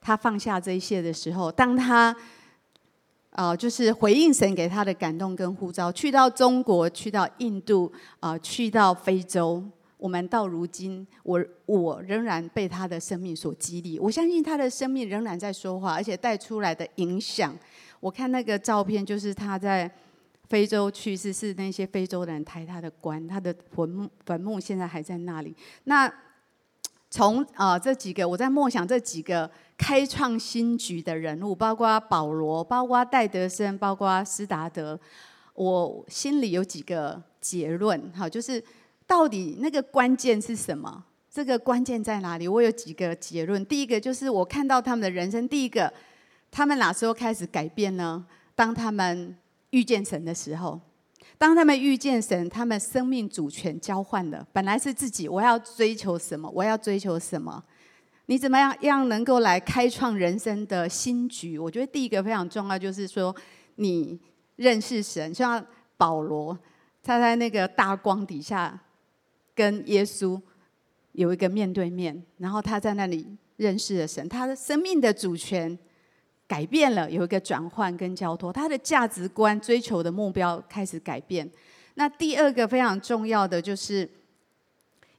[0.00, 2.16] 他放下这一切的时候，当他
[3.32, 9.62] 呃，就是回应神给他的感动跟呼召，去到中国，去到印度，啊、去到非洲，
[9.98, 13.98] 我们到如今，我我仍然被他的生命所激励。
[13.98, 17.54] 我相信他的生命仍然在说话，而且带出来的影响。
[18.00, 19.94] 我看那个照片，就是他在。
[20.54, 25.52] 非洲去世是那些非洲人抬他的棺，他的坟墓坟墓现在还在那里。
[25.82, 26.08] 那
[27.10, 34.96] 从啊、这几个我在默想这几个开创新局的人物，包括保罗，包括戴德生，包括斯达德，
[35.54, 38.62] 我心里有几个结论，哈，就是
[39.08, 41.04] 到底那个关键是什么？
[41.28, 42.46] 这个关键在哪里？
[42.46, 43.66] 我有几个结论。
[43.66, 45.92] 第一个就是我看到他们的人生，第一个，
[46.52, 48.24] 他们哪时候开始改变呢？
[48.54, 49.36] 当他们
[49.74, 50.80] 遇见神的时候，
[51.36, 54.46] 当他们遇见神，他们生命主权交换了。
[54.52, 56.48] 本来是自己，我要追求什么？
[56.54, 57.60] 我要追求什么？
[58.26, 61.58] 你怎么样样能够来开创人生的新局？
[61.58, 63.34] 我觉得第一个非常重要，就是说
[63.74, 64.20] 你
[64.54, 65.34] 认识神。
[65.34, 66.56] 像保罗，
[67.02, 68.80] 他在那个大光底下
[69.56, 70.40] 跟耶稣
[71.10, 75.76] 有一个面对面，然后他在那里认识了神，他的生命的主权。
[76.46, 81.50] 改变了，有一个转换跟交托，他的价值观、追求的目标开始改变。
[81.94, 84.08] 那第二个非常重要的就是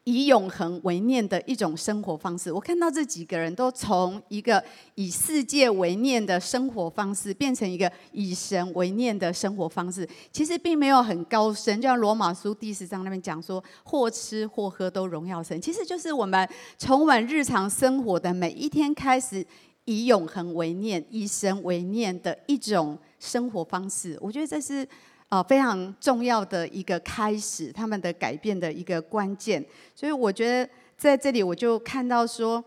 [0.04, 2.52] 以永恒为念的一种生活方式。
[2.52, 10.08] 我看到这几个人都从一个以世界为念的生活方式，变成一个以神为念的生活方式。
[10.32, 15.60] 其实并没有很高深，就像罗马书第十章那边讲说，或吃或喝都荣耀神。
[15.60, 19.44] 其实就是我们从我们日常生活的每一天开始。
[19.86, 24.88] 以永恒为念，以神为念的一种生活方式，我觉得这是
[25.30, 29.64] 啊非常重要的一个开始，他们的改变的一个关键。
[29.96, 32.64] 所以我觉得在这里我就看到说，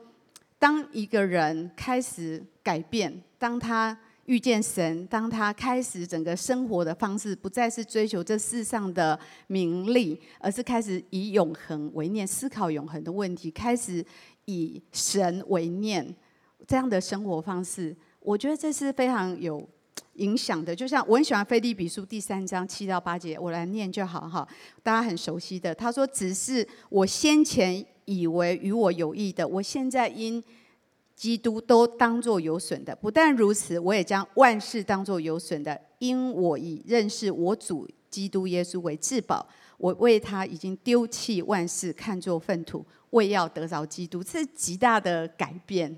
[0.59, 14.05] 当一个人开始改变，当他遇见神，当他开始整个生活的方式不再是追求这世上的名利，而是开始以永恒为念，思考永恒的问题，开始
[14.45, 16.15] 以神为念。
[16.66, 19.66] 这样的生活方式，我觉得这是非常有
[20.14, 20.75] 影响的。
[20.75, 24.47] 就像我很喜欢《腓立比书》第三章七到八节，我来念就好哈。
[24.83, 30.42] 大家很熟悉的，他说：“只是我先前以为与我有益的，我现在因
[31.14, 32.94] 基督都当作有损的。
[32.97, 39.47] 不但如此，我也将万事当作有损的，因我以认识我主基督耶稣为至宝。
[39.79, 44.25] 我为他已经丢弃万事，看作粪土，为要得着基督。
[44.25, 45.97] 这是极大的改变。”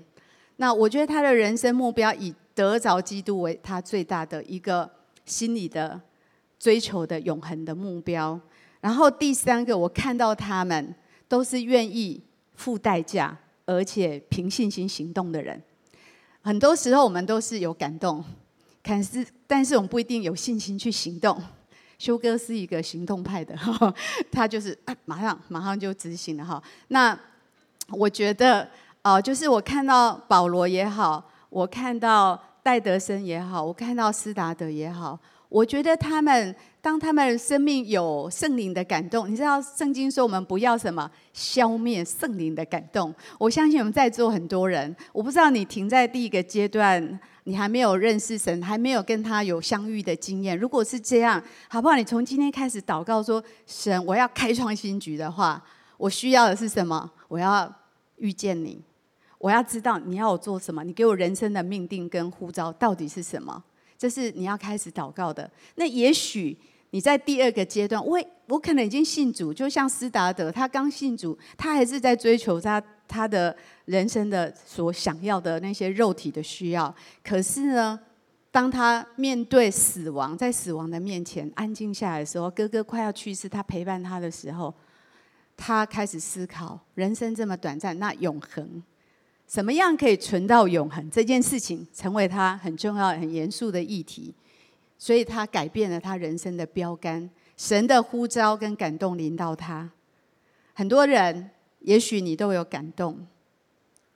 [0.61, 4.87] 那我觉得他的人生目标以得着基督为他最大的一个
[5.25, 5.99] 心理的
[6.59, 8.39] 追求的永恒的目标。
[8.79, 10.93] 然后第三个，我看到他们
[11.27, 12.21] 都是愿意
[12.53, 15.59] 付代价，而且凭信心行动的人。
[16.43, 18.23] 很多时候我们都是有感动，
[18.83, 21.41] 可是但是我们不一定有信心去行动。
[21.97, 23.57] 修哥是一个行动派的，
[24.31, 26.61] 他就是啊，马上马上就执行了哈。
[26.89, 27.19] 那
[27.89, 28.69] 我觉得。
[29.03, 35.17] 哦，就是我看到保罗也好，我看到戴德生也好，我看到斯达德也好，
[35.49, 43.11] 我觉得他们当他们生命有圣灵的感动，你知道圣经说我们不要什么消灭圣灵的感动。
[43.39, 50.55] 我相信我们在座很多人，我不知道你停在第一个阶段，你还没有认识神，还没有跟他有相遇的经验。
[50.55, 51.95] 如果是这样，好不好？
[51.95, 55.59] 你从今天开始祷告说，神，我要开创新局的话，
[55.97, 57.09] 我需要的是什么？
[57.27, 57.67] 我要
[58.17, 58.79] 遇见你。
[59.41, 63.63] 我要知道你要我做什么，你给我人生的命定跟呼召到底是什么？
[63.97, 65.49] 这是你要开始祷告的。
[65.75, 66.57] 那也许
[66.91, 76.93] 你在第二个阶段，我我可能已经信主，就像斯达德，他刚信主，他还是在追求他他的人生的所想要的那些肉体的需要。
[77.23, 77.99] 可是呢，
[78.51, 84.73] 当他面对死亡，在死亡的面前安静下来的时候，哥哥快要去世，他陪伴他的时候，
[85.55, 88.83] 他开始思考人生这么短暂，那永恒。
[89.51, 91.11] 怎么样可以存到永恒？
[91.11, 94.33] 这件事情成为他很重要、很严肃的议题，
[94.97, 97.29] 所以他改变了他人生的标杆。
[97.57, 99.91] 神的呼召跟感动临到他，
[100.73, 101.49] 很多人，
[101.81, 103.27] 也许你都有感动。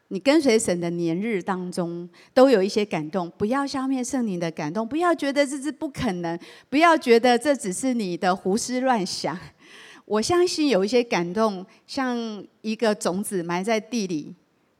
[0.08, 3.30] 你跟随神的年日当中，都有一些感动。
[3.38, 9.38] 不要消灭圣灵的感动，不要觉得这是不可能，不要觉得这只是你的胡思乱想。
[10.06, 12.18] 我相信有一些感动，像
[12.62, 14.34] 一个种子埋在地里，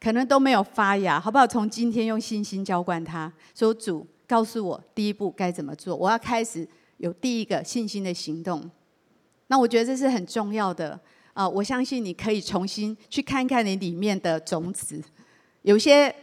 [0.06, 1.48] 可能都没有发芽，好不好？
[1.48, 8.70] 从今天用信心浇灌它，说主告诉我第一步该怎么做，我要开始有第一个信心的行动。
[9.48, 11.00] 那我觉得这是很重要的
[11.34, 11.50] 啊！
[11.50, 15.02] 我相信你可以重新去看看你里面的种子。
[15.64, 16.14] 有些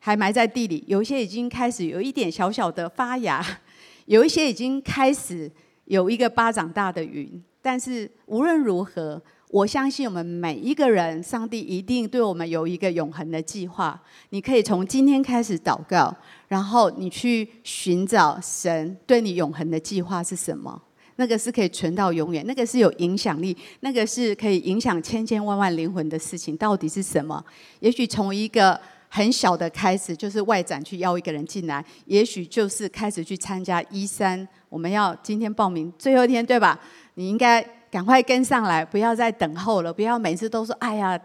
[0.00, 3.40] 还埋在地里，有一些已经开始有一点小小的发芽，
[4.06, 5.48] 有一些已经开始
[5.84, 7.40] 有一个巴掌大的云。
[7.62, 13.98] 但是无论如何，我相信我们每一个人，上帝一定对我们有一个永恒的计划。
[14.30, 16.14] 你可以从今天开始祷告，
[16.48, 20.82] 然后你去寻找神对你永恒的计划是什么。
[21.16, 27.42] 那个是可以存到永远，那个是有影响力，那个是可以影响千千万万灵魂的事情，到底是什么？
[27.80, 36.78] 也许从一个很小的开始，就是外展去邀一个人进来；也许就是开始去参加一三，我们要今天报名最后一天，对吧？
[37.14, 41.18] 你应该赶快跟上来，不要再等候了，不要每次都说：“哎呀，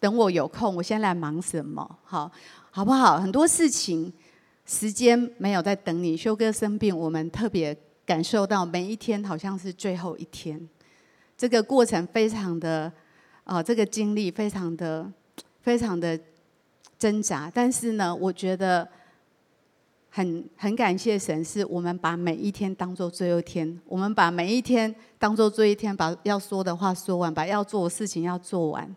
[0.00, 2.30] 等我有空，我先来忙什么？”好，
[2.70, 3.18] 好不好？
[3.18, 4.12] 很多事情，
[4.66, 6.16] 时间没有在等你。
[6.16, 7.76] 修哥生病，我们特别。
[8.06, 10.60] 感受到每一天好像是最后一天，
[11.38, 12.92] 这个过程非常的，
[13.44, 15.10] 啊、这个经历非常的、
[15.62, 16.20] 非常的
[16.98, 17.50] 挣扎。
[17.54, 18.86] 但是呢，我觉得
[20.14, 28.94] 很很感谢神，是我们把每一天当做最后一天，我们把每一天当做最后一天，把要说的话说完，把要做的事情要做完。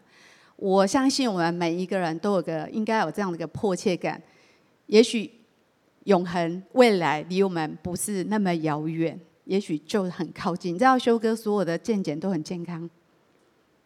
[0.56, 4.22] 我相信我们每一个人都有个应该有这样的一个迫切感，
[4.86, 5.32] 也许。
[6.08, 10.74] 永恒未来离我们不是那么遥远，也许就很靠近。
[10.74, 12.90] 你知道修哥所有的健检都很健康，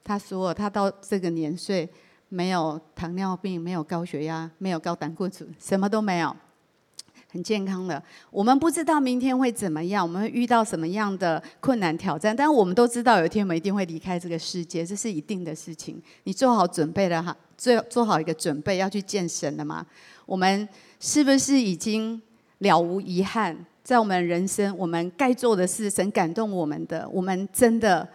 [0.04, 1.89] 他说他到这个年岁
[2.30, 6.36] 没有糖尿病，没有高血压，没有高胆固醇，什么都没有，
[7.32, 8.02] 很健康的。
[8.30, 16.02] 我们不知道明天会怎么样，我们会遇到什么样的困难挑战，但我们都知道有一天我们一定会离开这个世界，这是一定的事情。
[16.26, 19.86] 你做好准备了哈，做做好一个准备要去见神了吗？
[20.26, 20.67] 我们。
[21.04, 22.22] 是不是已经
[22.60, 23.65] 了无遗憾？
[23.84, 28.08] 在我们人生，我们该做的事，神感动我们的，我们真的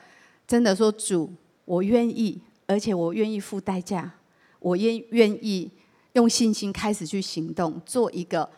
[0.46, 1.28] 真的说主，
[1.64, 4.08] 我愿意，而且我愿意付代价，
[4.60, 5.68] 我愿愿意
[6.12, 8.48] 用信心开始去行动，做一个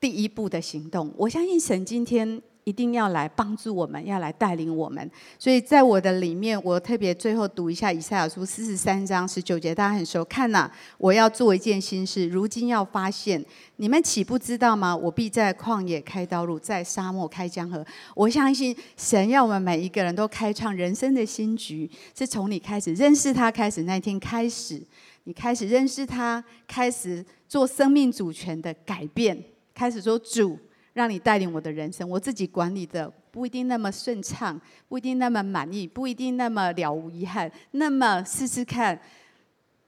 [0.00, 1.12] 第一步的行动。
[1.16, 2.42] 我相信神今天。
[2.64, 5.10] 一定要来帮助我们，要来带领我们。
[5.38, 10.22] 所以在我的里面，我特别最后读一下以赛亚书四十三章十九节，大家很熟。
[10.22, 13.42] 看呐，我要做一件新事，如今要发现，
[13.76, 14.94] 你们岂不知道吗？
[14.94, 17.82] 我必在旷野开道路，在沙漠开江河。
[18.14, 24.78] 我相信神要我们每一个人都开创人生的新局，是从你开始认识他开始，那一天开始，
[25.24, 29.42] 你开始认识他，开始做生命主权的改变，
[29.78, 30.58] 开始说主。
[30.94, 37.48] 让你带领我的人生，我自己管理的不一定那么顺畅，不一定那么满意，不一定那么了无遗憾。
[37.70, 39.00] 那么试试看，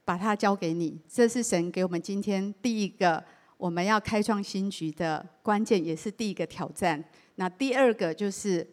[0.05, 0.97] 把它交给你。
[1.09, 3.21] 这是神给我们今天第一个
[3.57, 7.03] 我们要开创新局的关键，也是第一个挑战。
[7.35, 8.65] 那第二个就是，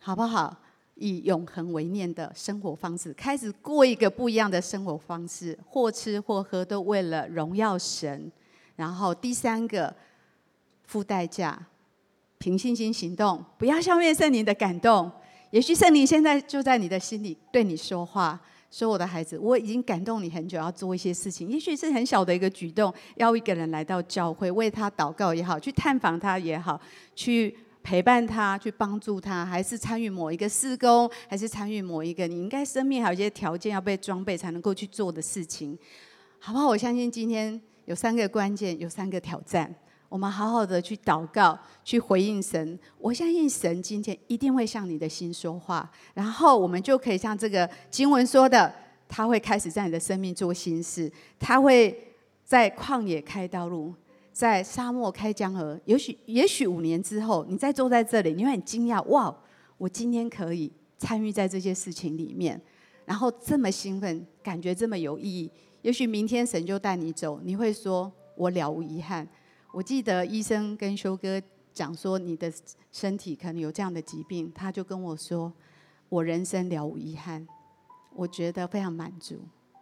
[0.00, 0.56] 好不好？
[0.94, 8.30] 以永恒为念的生活方式，开始过一个不一样的生活方式，或吃或喝都为了荣耀神。
[8.76, 9.92] 然后第三个。
[10.86, 11.66] 付代价，
[12.38, 15.10] 凭信心行动，不要消灭圣灵的感动。
[15.50, 21.48] 也许圣灵现在就在你的心里对你说话，说：“我的孩子，我已经感动你很久，要做一些事情。
[21.48, 26.80] 也许是很小的一个举动，邀一个人来到教会，为他祷告也好，去探访他也好，
[27.14, 35.78] 去陪伴他，去帮助他，还是参与某一个事工，还是参与某一个你应该生命还有一些条件要被装备才能够去做的事情，
[36.40, 36.66] 好不好？
[36.66, 39.72] 我相信今天有三个关键，有三个挑战。
[40.08, 42.78] 我们好好的去祷告，去回应神。
[42.98, 48.72] 我相信神今天一定会向你的心说话，然后我们就可以像这个经文说的，
[49.08, 51.96] 他会开始在你的生命做新事，他会
[52.44, 53.92] 在旷野开道路，
[54.32, 55.80] 在沙漠开江河。
[55.84, 59.34] 也许，也许五年之后，你再坐在这里，你会很惊讶：哇，
[59.78, 62.60] 我今天可以参与在这些事情里面，
[63.04, 65.50] 然后这么兴奋，感觉这么有意义。
[65.82, 69.26] 也许明天神就带你走，你会说：我了无遗憾。
[69.74, 72.52] 我记得医生跟修哥讲说，你的
[72.92, 75.52] 身体可能有这样的疾病，他就跟我说，
[76.08, 77.44] 我人生了无遗憾，
[78.14, 79.40] 我觉得非常满足，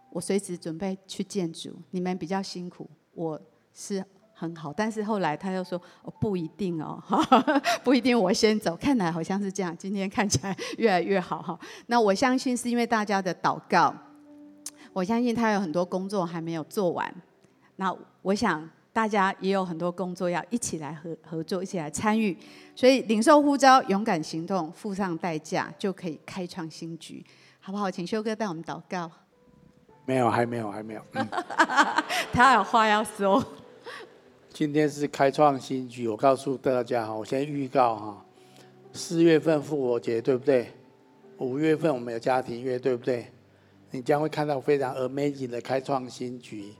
[0.08, 1.76] 我随时准备去见主。
[1.90, 3.38] 你们比较辛苦，我
[3.74, 6.98] 是很好，但是后来他又说，哦，不一定哦，
[7.84, 9.76] 不一定，我先走，看来好像是这样。
[9.76, 11.60] 今天看起来越来越好哈。
[11.88, 13.94] 那我相信是因为大家的祷告，
[14.94, 17.14] 我相信他有很多工作还没有做完。
[17.76, 22.36] 那我想大家也有很多工作要一起来合合作，一起来参与。
[22.74, 27.24] 所以领受呼召，勇敢行动，付上代价，就可以开创新局，
[27.58, 27.90] 好不好？
[27.90, 29.10] 请修哥带我们祷告。
[30.04, 31.02] 没有，还没有，还没有。
[31.12, 31.26] 嗯、
[32.32, 33.42] 他有话要说。
[34.50, 38.26] 今天是开创新局，我告诉大家哈，我先预告哈，
[38.92, 40.70] 四月份复活节对不对？
[41.38, 43.26] 五月份我们有家庭月对不对？
[43.90, 46.74] 你将会看到非常 amazing 的开创新局。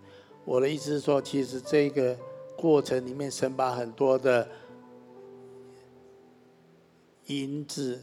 [0.44, 2.16] 我的意思是说，其实这个
[2.56, 4.48] 过程里面，神把很多的
[7.26, 8.00] 银子，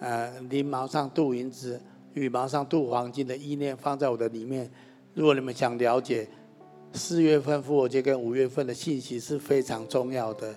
[0.00, 1.80] 呃，翎毛上镀银子。
[2.14, 4.70] 羽毛上镀黄金的意念放在我的里面。
[5.14, 6.28] 如果你们想了解
[6.92, 10.54] 四月份复活节跟五月份的信息是非常重要的。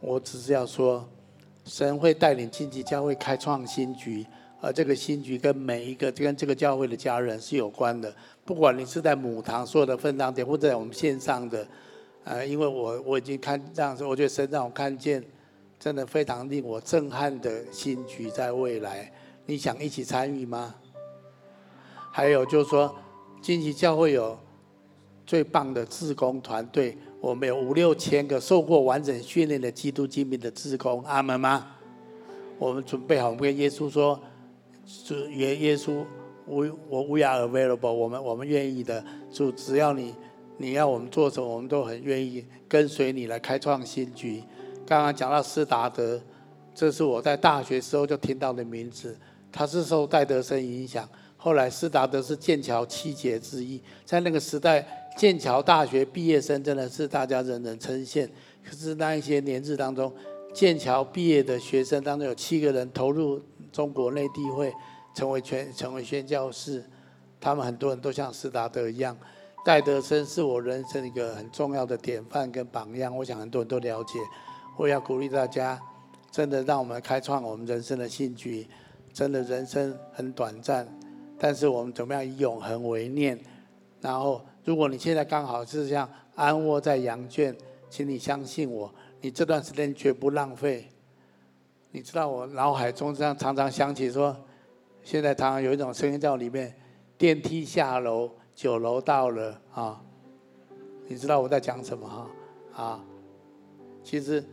[0.00, 1.06] 我只是要说，
[1.66, 4.24] 神会带领荆棘教会开创新局，
[4.64, 8.10] 而这个新局跟每一个跟这个教会的家人是有关的。
[8.46, 11.68] 不管你是在母堂所有的分堂点，或者在我们线上的，
[12.24, 15.22] 呃，因为我我已经看这样子，我觉得神让我看见
[15.78, 19.12] 真的非常令我震撼的新局在未来。
[19.44, 20.74] 你想一起参与吗？
[22.10, 22.94] 还有就是说，
[23.42, 24.38] 荆棘教会有
[25.26, 31.66] 最棒的志工团队，我们有五六千个受过完整训练的基督精兵的志工，阿门吗？
[32.58, 34.18] 我们准备好，我们跟耶稣说，
[34.86, 36.04] 主耶耶稣，
[36.46, 40.14] 我我 we are available，我们我们愿意的，主只要你
[40.58, 44.42] 你要我们做什么，我们都很愿意跟随你来开创新局。
[44.86, 46.20] 刚刚讲到斯达德，
[46.74, 49.16] 这是我在大学时候就听到的名字。
[49.50, 54.84] 他是受戴德生影响，后来斯达德是剑桥七杰之一，在那个时代，
[55.16, 58.28] 剑桥大学毕业生真的是大家人人称羡。
[58.62, 60.12] 可是那一些年日当中，
[60.52, 63.40] 剑桥毕业的学生当中有七个人投入
[63.74, 64.72] 中国内地会，
[65.12, 66.84] 成为全成为宣教士，
[67.40, 69.16] 他们很多人都像斯达德一样。
[69.64, 74.20] 戴德生是我人生一个很重要的典范跟榜样，我想很多人都了解。
[74.78, 75.80] 我要鼓励大家，
[76.30, 78.68] 真的让我们开创我们人生的兴趣。
[79.12, 80.86] 真的人生很短暂，
[81.38, 83.38] 但是我们怎么样以永恒为念？
[84.00, 87.56] 然后，如果你现在刚好是像安卧在羊圈，
[87.88, 90.88] 请你相信我，你这段时间绝不浪费。
[91.94, 94.36] 你知道我脑海中这样常常想起说，
[95.04, 96.74] 现在常常有一种声音在我里面，
[97.16, 100.02] 电梯下楼，九楼到了啊。
[101.06, 102.82] 你知道我在讲什么哈？
[102.82, 103.04] 啊，
[104.02, 104.44] 其实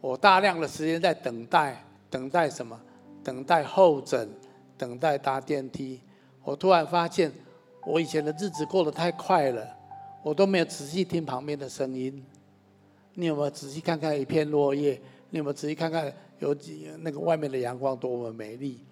[0.00, 2.80] 我大量的时间在等待，等待什么？
[3.22, 4.30] 等待候诊，
[4.78, 6.00] 等待搭电梯。
[6.42, 7.30] 我突然发现，
[7.84, 9.68] 我以前的日子过得太快了，
[10.22, 12.24] 我都没有仔细听旁边的声音。
[13.12, 14.98] 你有没有仔细看看一片落叶？
[15.28, 18.84] 你有没有仔细看看有几那个外面的阳光多么美丽？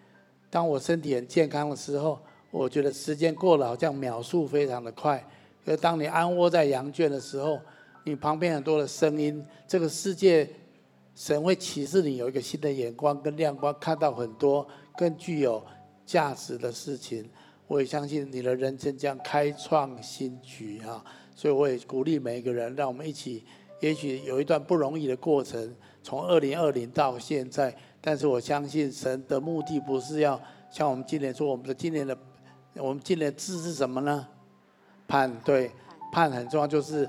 [0.51, 2.19] 当我身体很健康的时候，
[2.51, 5.25] 我觉得时间过了好像秒数非常的快。
[5.65, 7.59] 可当你安窝在羊圈的时候，
[8.05, 10.49] 你旁边很多的声音，这个世界。
[11.17, 14.67] 神会启示你有一个新的眼光跟亮光，看到很多
[14.97, 15.65] 更具有
[16.05, 17.31] 价值的事情。
[17.69, 21.05] 我也相信你的人生将开创新局啊！
[21.37, 23.45] 所以我也鼓励每一个人，让我们一起。
[23.79, 25.73] 也许有一段不容易的过程，
[26.05, 30.41] 从二零二零到现在，但是我相信神的目的不是要
[30.71, 32.17] 像我们今年说，我们的今年的
[32.77, 34.29] 我们今年的字是什么呢？
[35.09, 35.71] 盼，对，
[36.13, 37.09] 盼很重要，就是。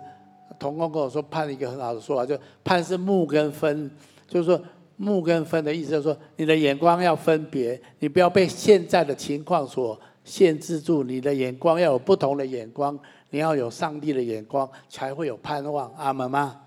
[0.59, 3.91] 童工跟我说，盼一个很好的说法，就盼是木跟分，
[4.25, 4.61] 就是说
[4.95, 12.97] 木跟分的意思，就是说你的眼光要分别，你不要被现在的情况所限制住，你的眼光要有不同的眼光，
[13.31, 15.91] 你要有上帝的眼光，才会有盼望。
[15.97, 16.61] 阿门吗？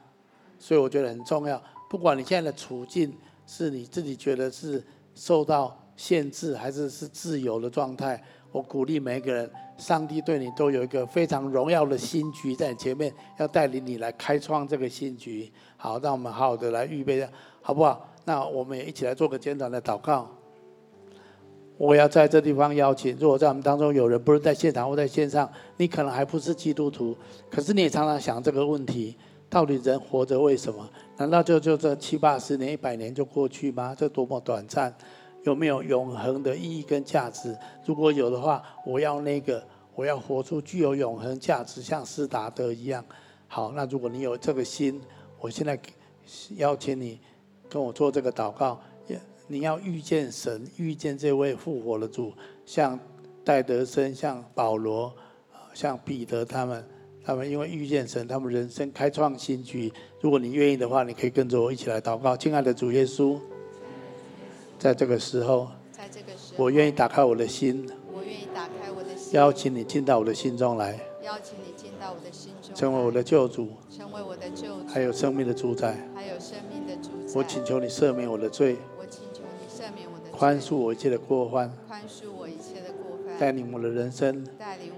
[0.59, 3.13] 所以我觉得很重要，不管你现在的处境
[3.47, 4.85] 是你自己觉得是
[5.15, 8.23] 受到限制，还是是自由的状态。
[8.53, 15.51] 我鼓励每一个人，上帝对你都有一个非常荣耀的新局在前面，要带领你来开创这个新局。
[15.77, 17.29] 好，让我们好好的来预备一下，
[17.61, 18.09] 好不好？
[18.25, 20.29] 那我们也一起来做个简短的祷告。
[21.77, 27.17] 我要在这地方邀请，如果在我们当中有人不是在现场或在线上，你可能还不是基督徒，
[27.51, 29.15] 可是你也常常想这个问题：
[29.51, 30.89] 到底人活着为什么？
[31.17, 33.95] 难道就就这七八十年、一百年就过去吗？
[33.97, 34.95] 这多么短暂！
[35.45, 37.57] 有没有永恒的意义跟价值？
[37.85, 39.63] 如果有的话，我要那个，
[39.95, 43.05] 我要活出具有永恒价值，像斯达德一样。
[43.47, 45.01] 好，那如果你有这个心，
[45.41, 45.79] 我现在
[46.57, 47.19] 邀请你
[47.69, 48.79] 跟我做这个祷告。
[49.51, 52.35] 你要遇见神，遇见这位复活的主，
[52.67, 53.01] 像
[53.43, 55.11] 戴德生，像保罗，
[55.73, 56.87] 像彼得他们，
[57.29, 59.93] 他们因为遇见神，他们人生开创新局。
[60.23, 62.35] 如果你愿意的话，你可以跟着我一起来祷告。
[62.35, 63.39] 亲爱的主耶稣。
[64.79, 77.35] 在这个时候，在这个时候，我愿意打开我的心，我愿意打开我的心，邀请你进到我的心中来，邀请你进到我的心中，成为我的救主，成为我的救主，还有生命的主宰，还有生命的主宰。
[77.35, 84.98] 我请求你赦免我的罪，我请求你赦免我的罪，宽恕我一切的过犯，宽恕我一切的过犯，带领我的人生，带领我的人生，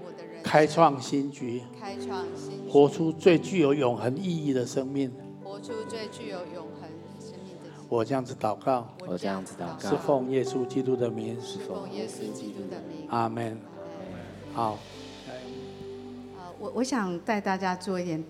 [0.51, 5.09] 开创新局，开创新局，活出最具有永恒意义的生命。
[5.41, 6.89] 活出最具有永恒
[7.21, 7.69] 生命的。
[7.87, 13.07] 我这样子祷告，我这样子祷告，是奉耶稣基督的名，是奉耶稣基督的名。
[13.07, 13.57] 阿门。
[14.53, 14.77] 好。
[16.59, 18.21] 我我想带大家做一点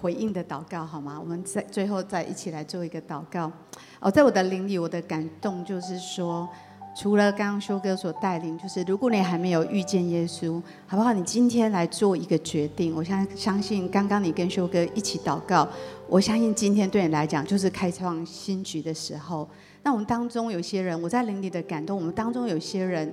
[0.00, 1.18] 回应的祷告，好吗？
[1.18, 3.50] 我们在最后再一起来做一个祷告。
[3.98, 6.48] 哦，在我的灵里，我的感动就是说，
[6.96, 11.12] 除了刚刚修哥所带领，就是如果你还没有遇见耶稣，好不好？
[11.12, 12.94] 你今天来做一个决定。
[12.94, 15.68] 我相相信，刚刚你跟修哥一起祷告，
[16.08, 19.48] 我相信今天对你来讲就是开创新局的时候。
[19.82, 23.12] 那我们当中有些人，我在灵里的感动，我们当中有些人。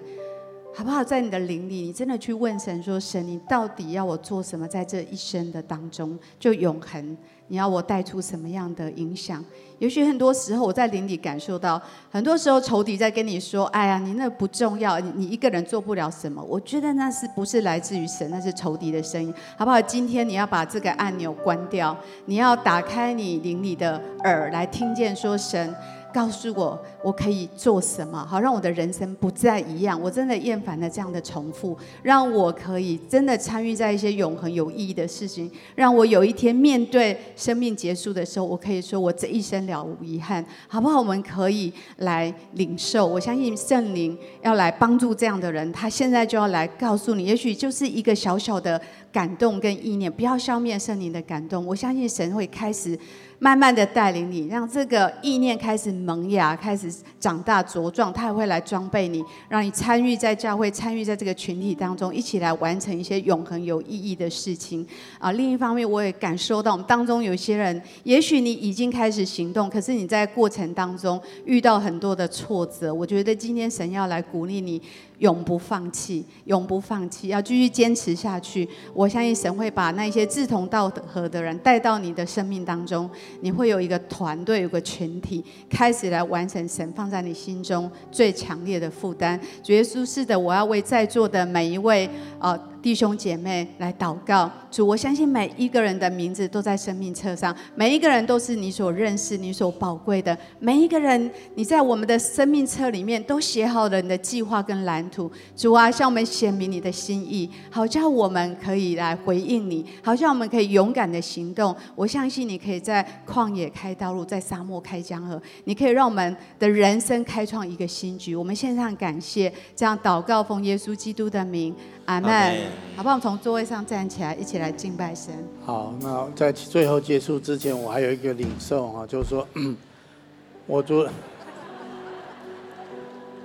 [0.74, 1.03] 好不好？
[1.03, 4.65] 在你的灵里，你真的去问神说：“神，你到底要我做什么？
[4.67, 7.17] 在这一生的当中，就永恒，
[7.47, 9.43] 你要我带出什么样的影响？
[9.80, 18.30] 也许很多时候，我在灵里感受到，很多时候仇敌在跟你说：‘哎呀，你那不重要，你你一个人做不了什么。’我觉得那是不是来自于神？
[18.32, 19.82] 那是仇敌的声音，好不好？
[19.82, 21.95] 今天你要把这个按钮关掉，
[22.26, 25.76] 你要打开你灵里的耳来听见说神。”
[26.14, 28.26] 告诉我，我可以做什么？
[28.26, 29.99] 好，让我的人生不再一样。
[30.01, 35.49] 我真的厌烦了这样的重复，让我可以真的参与在一些永恒有意义的事情。
[35.76, 40.99] 让我有一天面对生命结束的时候，我可以说我这一生了无遗憾，好不好？
[40.99, 43.05] 我们可以来领受。
[43.05, 48.80] 我相信圣灵要来帮助这样的人，他现在就要来告诉你，也许就是一个小小的
[49.12, 51.66] 感动跟意念，不要消灭圣灵的感动。
[51.66, 52.97] 我相信神会开始。
[53.44, 58.14] 慢慢的带领你，让这个意念开始萌芽，开始长大茁壮。
[58.14, 64.86] 他也会来装备你，让你参与在教会，参与在这个群体当中，一起来完成一些永恒有意义的事情。
[65.18, 72.94] 啊，另一方面，我也感受到我们当中有些人，也许你已经开始行动，可是你在过程当中遇到很多的挫折。
[72.94, 74.80] 我觉得今天神要来鼓励你。
[75.22, 78.67] 永不放弃，永不放弃，要继续坚持下去。
[78.93, 83.09] 我相信神会把那些志同道合的人带到你的生命当中，
[83.41, 89.39] 你会有一个团队，有个群体，开始来完成神放在你心中最强烈的负担。
[89.63, 92.09] 主耶稣，是的，我要为在座的每一位。
[92.39, 100.36] 呃弟兄姐妹来祷告，主，我相信每一个人的名字都在生命册上，每一个人都是你所认识、你所宝贵的。
[100.59, 105.32] 每一个人，你在我们的生命册里面都写好了你的计划跟蓝图。
[105.55, 111.75] 主啊，向我们显明你的心意，好叫我们可以来回应你，好叫我们可以勇敢的行动。
[111.95, 118.36] 我相信你可以在旷野开道路，在沙漠开江河，你可以让我们的人生开创一个新局。
[118.36, 121.75] 我们献上感谢，这样祷告，奉耶稣基督的名。
[122.06, 122.58] 阿门，
[122.95, 123.16] 好不好？
[123.16, 125.34] 我们从座位上站起来，一起来敬拜神。
[125.64, 129.47] 好，那在最后结束之前，我还有一个领受啊，就是说，
[130.66, 131.08] 我做，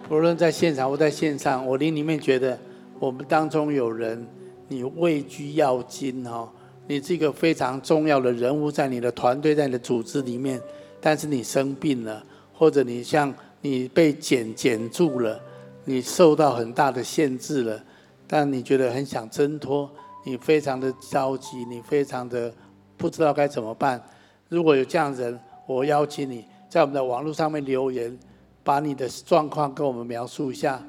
[0.09, 2.59] 无论在现场或在线上，我灵里面觉得，
[2.99, 4.27] 我们当中有人，
[4.69, 6.51] 你位居要津哈，
[6.89, 10.61] 你是一个非常重要的人物，在你的团队，在你的组织里面，
[11.01, 15.39] 但是你生病了，或者你像你被减减住了，
[15.85, 17.83] 你受到很大的限制了。
[18.29, 19.91] 但你觉得很想挣脱，
[20.25, 22.53] 你非常的着急，你非常的
[22.97, 24.03] 不知道该怎么办。
[24.49, 28.17] 如果有这样的人，我邀请你在我们的网络上面留言，
[28.65, 30.83] 把你的状况跟我们描述一下。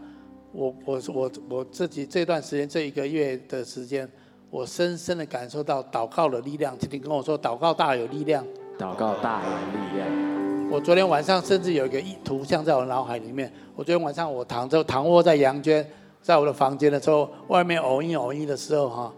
[0.51, 4.09] 我我我我自己这段时间这一个月的时间，
[4.49, 6.75] 我深深的感受到祷告的力量。
[6.79, 8.43] 请你跟我说，祷告大有力量。
[8.79, 10.69] 祷告大有力量。
[10.71, 13.51] 我昨天晚上甚至有一个图像在我脑海里面。
[13.75, 15.87] 我昨天晚上我躺着躺卧在羊圈。
[16.27, 19.13] 在我的房间的时候，外面偶一偶一的时候哈，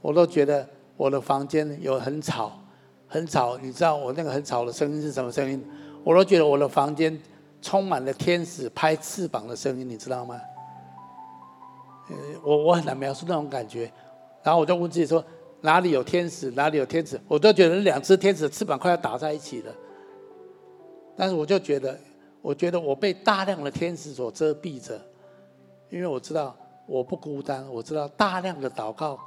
[0.00, 0.64] 我都觉得
[0.96, 2.52] 我的房间有很吵，
[3.08, 3.58] 很吵。
[3.58, 5.60] 你知道我那个很吵的声音是什么声音？
[6.04, 7.20] 我都觉得我的房间
[7.60, 10.40] 充满了天使拍翅膀的声音，你知道吗？
[12.44, 13.90] 我我很难描述那种感觉。
[14.44, 15.24] 然后我就问自己说，
[15.62, 16.52] 哪里有天使？
[16.52, 17.20] 哪里有天使？
[17.26, 19.74] 我都觉得两只天使翅膀快要打在一起了。
[21.16, 21.98] 但是我就觉得，
[22.40, 24.96] 我觉得我被大量的天使所遮蔽着。
[25.92, 29.18] 因为我知道我不孤单，我知道大量的祷告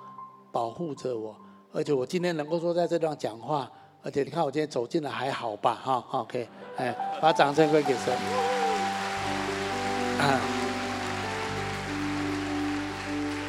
[0.51, 1.35] 保护着我，
[1.71, 5.75] 而且我今天能够说在这地方讲话，而且你看我今天走进来还好吧？
[5.75, 8.11] 哈，OK，哎，把掌声归给神。
[10.17, 10.41] 啊，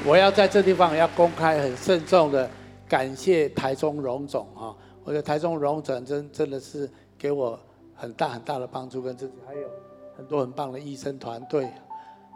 [0.04, 2.46] 我要在这地方要公开很慎重的
[2.86, 7.58] 感谢台中荣总哈，我觉得台中荣总真真的是给我
[7.94, 9.66] 很大很大的帮助跟支持，还有
[10.18, 11.66] 很多很棒的医生团队。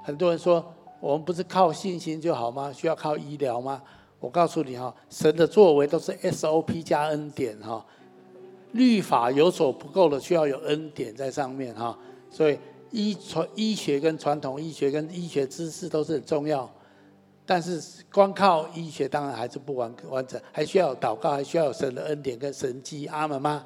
[0.03, 0.65] 很多人说
[1.01, 2.73] 我们不是靠信心就好吗？
[2.73, 3.83] 需要靠医疗吗？
[4.19, 7.85] 我告诉你哈，神的作为都是 SOP 加恩典哈。
[8.73, 11.99] 律法有所不够的，需要有恩典在上面哈。
[12.31, 12.59] 所以
[12.91, 16.71] 医传医学跟传统医学跟医学知识都是很重要，
[17.47, 23.65] 但是光靠医学当然还是不完完整，还需要祷告，还需要神的恩典跟神迹，阿门吗？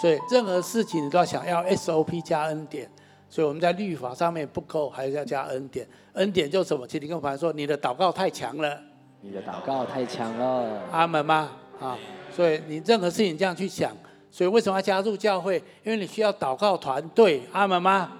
[0.00, 2.90] 所以任何事情你都要想要 SOP 加恩典。
[3.34, 5.84] 所以我们在律法上面不够，还是要加恩典。
[6.12, 6.86] 恩典就是什么？
[6.86, 8.80] 请你跟我朋友说，你的祷告太强了。
[9.22, 10.80] 你的祷告太强了。
[10.92, 11.50] 阿门吗？
[11.80, 11.98] 啊，
[12.32, 13.90] 所以你任何事情这样去想。
[14.30, 15.56] 所以为什么要加入教会？
[15.82, 17.42] 因为你需要祷告团队。
[17.50, 18.12] 阿门吗？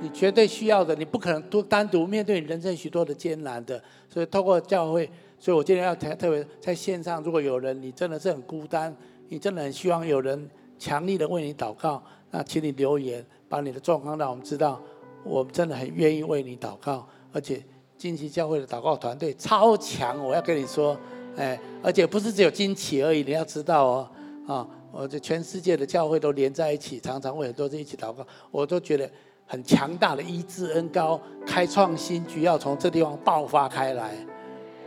[0.00, 3.78] 你绝对需要的，你不可能独单独面对你人生许多的艰难的。
[4.08, 5.06] 所以透过教会，
[5.38, 8.96] 所以我今天要特特别在线上，如果有人你真的是很孤单，
[9.28, 13.22] 你真的很希望有人强力的为你祷告，那请你留言。
[13.52, 14.80] 把你的状况让我们知道，
[15.22, 17.62] 我们真的很愿意为你祷告，而且
[17.98, 20.96] 金旗教会的祷告团队超强，我要跟你说，
[21.36, 24.10] 哎，而且不是只有金旗而已，你要知道哦，
[24.46, 29.10] 啊，我这全世界的教会都连在一起，常常为很多人一起祷告，我都觉得
[29.46, 34.16] 很强大的医治恩膏，开创新局要从这地方爆发开来，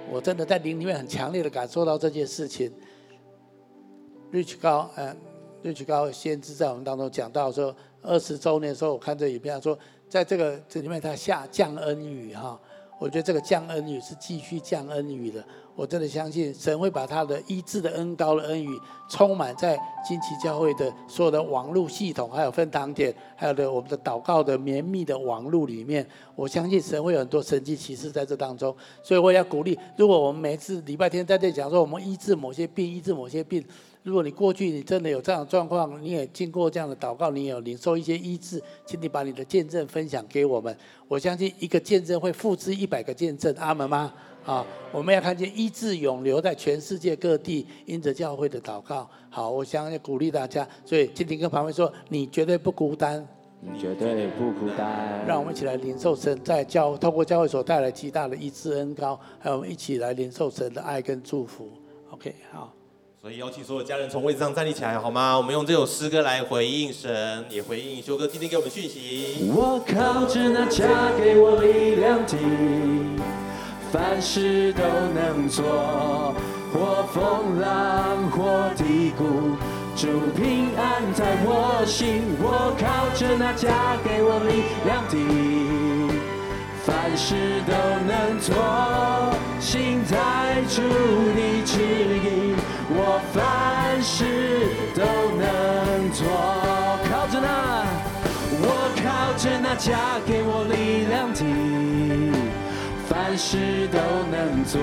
[0.09, 2.73] 我真的在灵里面很强烈的感受到这件事情。
[4.33, 5.15] Rich 高，嗯
[5.63, 7.75] ，Rich 高先知在我们当中讲到说。
[8.05, 9.77] 二十周年的时候，我看这影片说，
[10.07, 12.59] 在这个这里面，他下降恩雨哈。
[12.97, 15.43] 我觉得这个降恩雨是继续降恩雨的。
[15.75, 18.79] 我真的相信神会把他的医治的恩高的恩雨
[19.09, 19.77] 充满在
[20.07, 26.07] 金奇教会的所有的网络系统，还有分堂点，还有的我们的祷告的绵密的网络里面。
[26.37, 28.73] 我相信神会有很多神迹奇事在这当中。
[29.03, 33.61] 所以我也要鼓励，如果我们每次礼拜天在这里讲说，我们医治某些病，医治某些病。
[34.05, 40.77] 如果你过去你真的有这样的状况，你也经过这样的祷告，你也有领受一些医治，请你把你的见证分享给我们。
[41.07, 44.13] 我相信一个见证会复制一百个见证，阿门吗？
[44.45, 49.09] 啊，我们要看见医治永留在全世界各地，因着教会的祷告。
[49.31, 53.27] 好，我想要鼓励大家，所以今天跟旁边说，你绝对不孤单，
[53.59, 55.25] 你绝对不孤单。
[55.25, 61.71] 让我们一起来领受神在教透过教会所带来极大的医治恩高，还有我们一起来领受神的爱跟祝福。
[62.11, 62.71] OK，好。
[63.25, 65.35] 所以邀请所有家人从位置上站立起来，好吗？
[65.35, 69.51] 我们用这首诗歌来回应神，也回应修哥今天给我们讯息。
[69.51, 70.85] 我靠着那加
[71.17, 72.37] 给我力量的，
[73.91, 74.83] 凡事都
[75.15, 76.35] 能做，
[76.71, 79.57] 或风浪或低谷，
[79.97, 82.21] 主平安在我心。
[82.37, 85.17] 我靠着那加给我力量的，
[86.85, 87.33] 凡事
[87.65, 87.73] 都
[88.05, 88.53] 能做，
[89.59, 90.83] 心在主
[91.33, 91.73] 的指
[92.29, 92.44] 引。
[94.05, 94.23] 事
[94.93, 95.01] 都
[95.35, 96.27] 能做，
[97.09, 97.83] 靠着那，
[98.61, 98.63] 我
[99.01, 99.97] 靠着那加
[100.27, 101.41] 给我力量的，
[103.09, 103.97] 凡事都
[104.29, 104.79] 能做，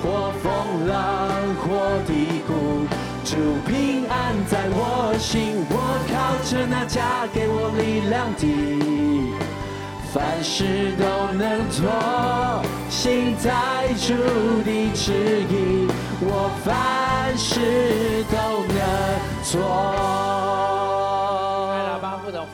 [0.00, 0.94] 或风浪
[1.60, 2.86] 或低谷，
[3.24, 3.34] 主
[3.66, 5.66] 平安在我心。
[5.68, 5.74] 我
[6.08, 8.42] 靠着那加给我力量的，
[10.12, 11.04] 凡事都
[11.34, 11.82] 能做，
[12.88, 13.50] 心在
[13.96, 14.14] 主
[14.62, 15.88] 的旨意。
[16.26, 18.78] 我凡事都能
[19.42, 20.43] 做。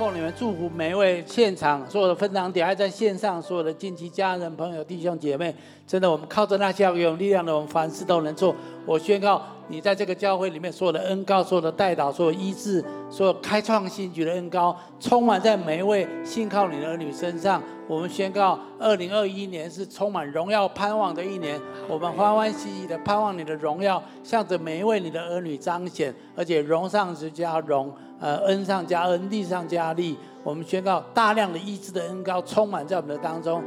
[0.00, 5.54] 来，喇叭副总奉你们祝福每一位现场所有的分堂点，还在线上所有的近期家人、朋友、弟兄姐妹，
[5.86, 8.54] 真的，我们靠着那加给我们力量的，我们凡事都能做。
[8.86, 17.62] 我宣告，你在这个教会里面所有的恩膏、所有的代祷、所有医治、所有开创新局的恩膏，充满在每一位信靠你的儿女身上。
[17.86, 21.60] 我们宣告，二零二一年是充满荣耀盼望的一年。
[21.88, 30.16] 我们欢欢喜喜的盼望你的荣耀，向着每一位你的儿女彰显，而且荣上之加荣，呃，恩上加恩，利上加利。
[30.42, 33.62] 我们宣告，大量的医治的恩膏充满在我们的当中，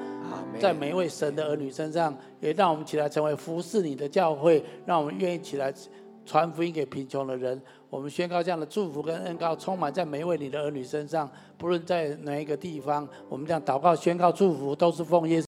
[0.60, 5.74] 在每一位神的儿女身上，也让我们起来成为服侍你的教会，让我们愿意起来
[6.26, 7.62] 传福音给贫穷的人。
[7.89, 15.41] 我们宣告这样的祝福跟恩膏充满在每一位你的儿女身上，不论在哪一个地方，我们这样祷告、宣告、祝福，都是奉耶稣。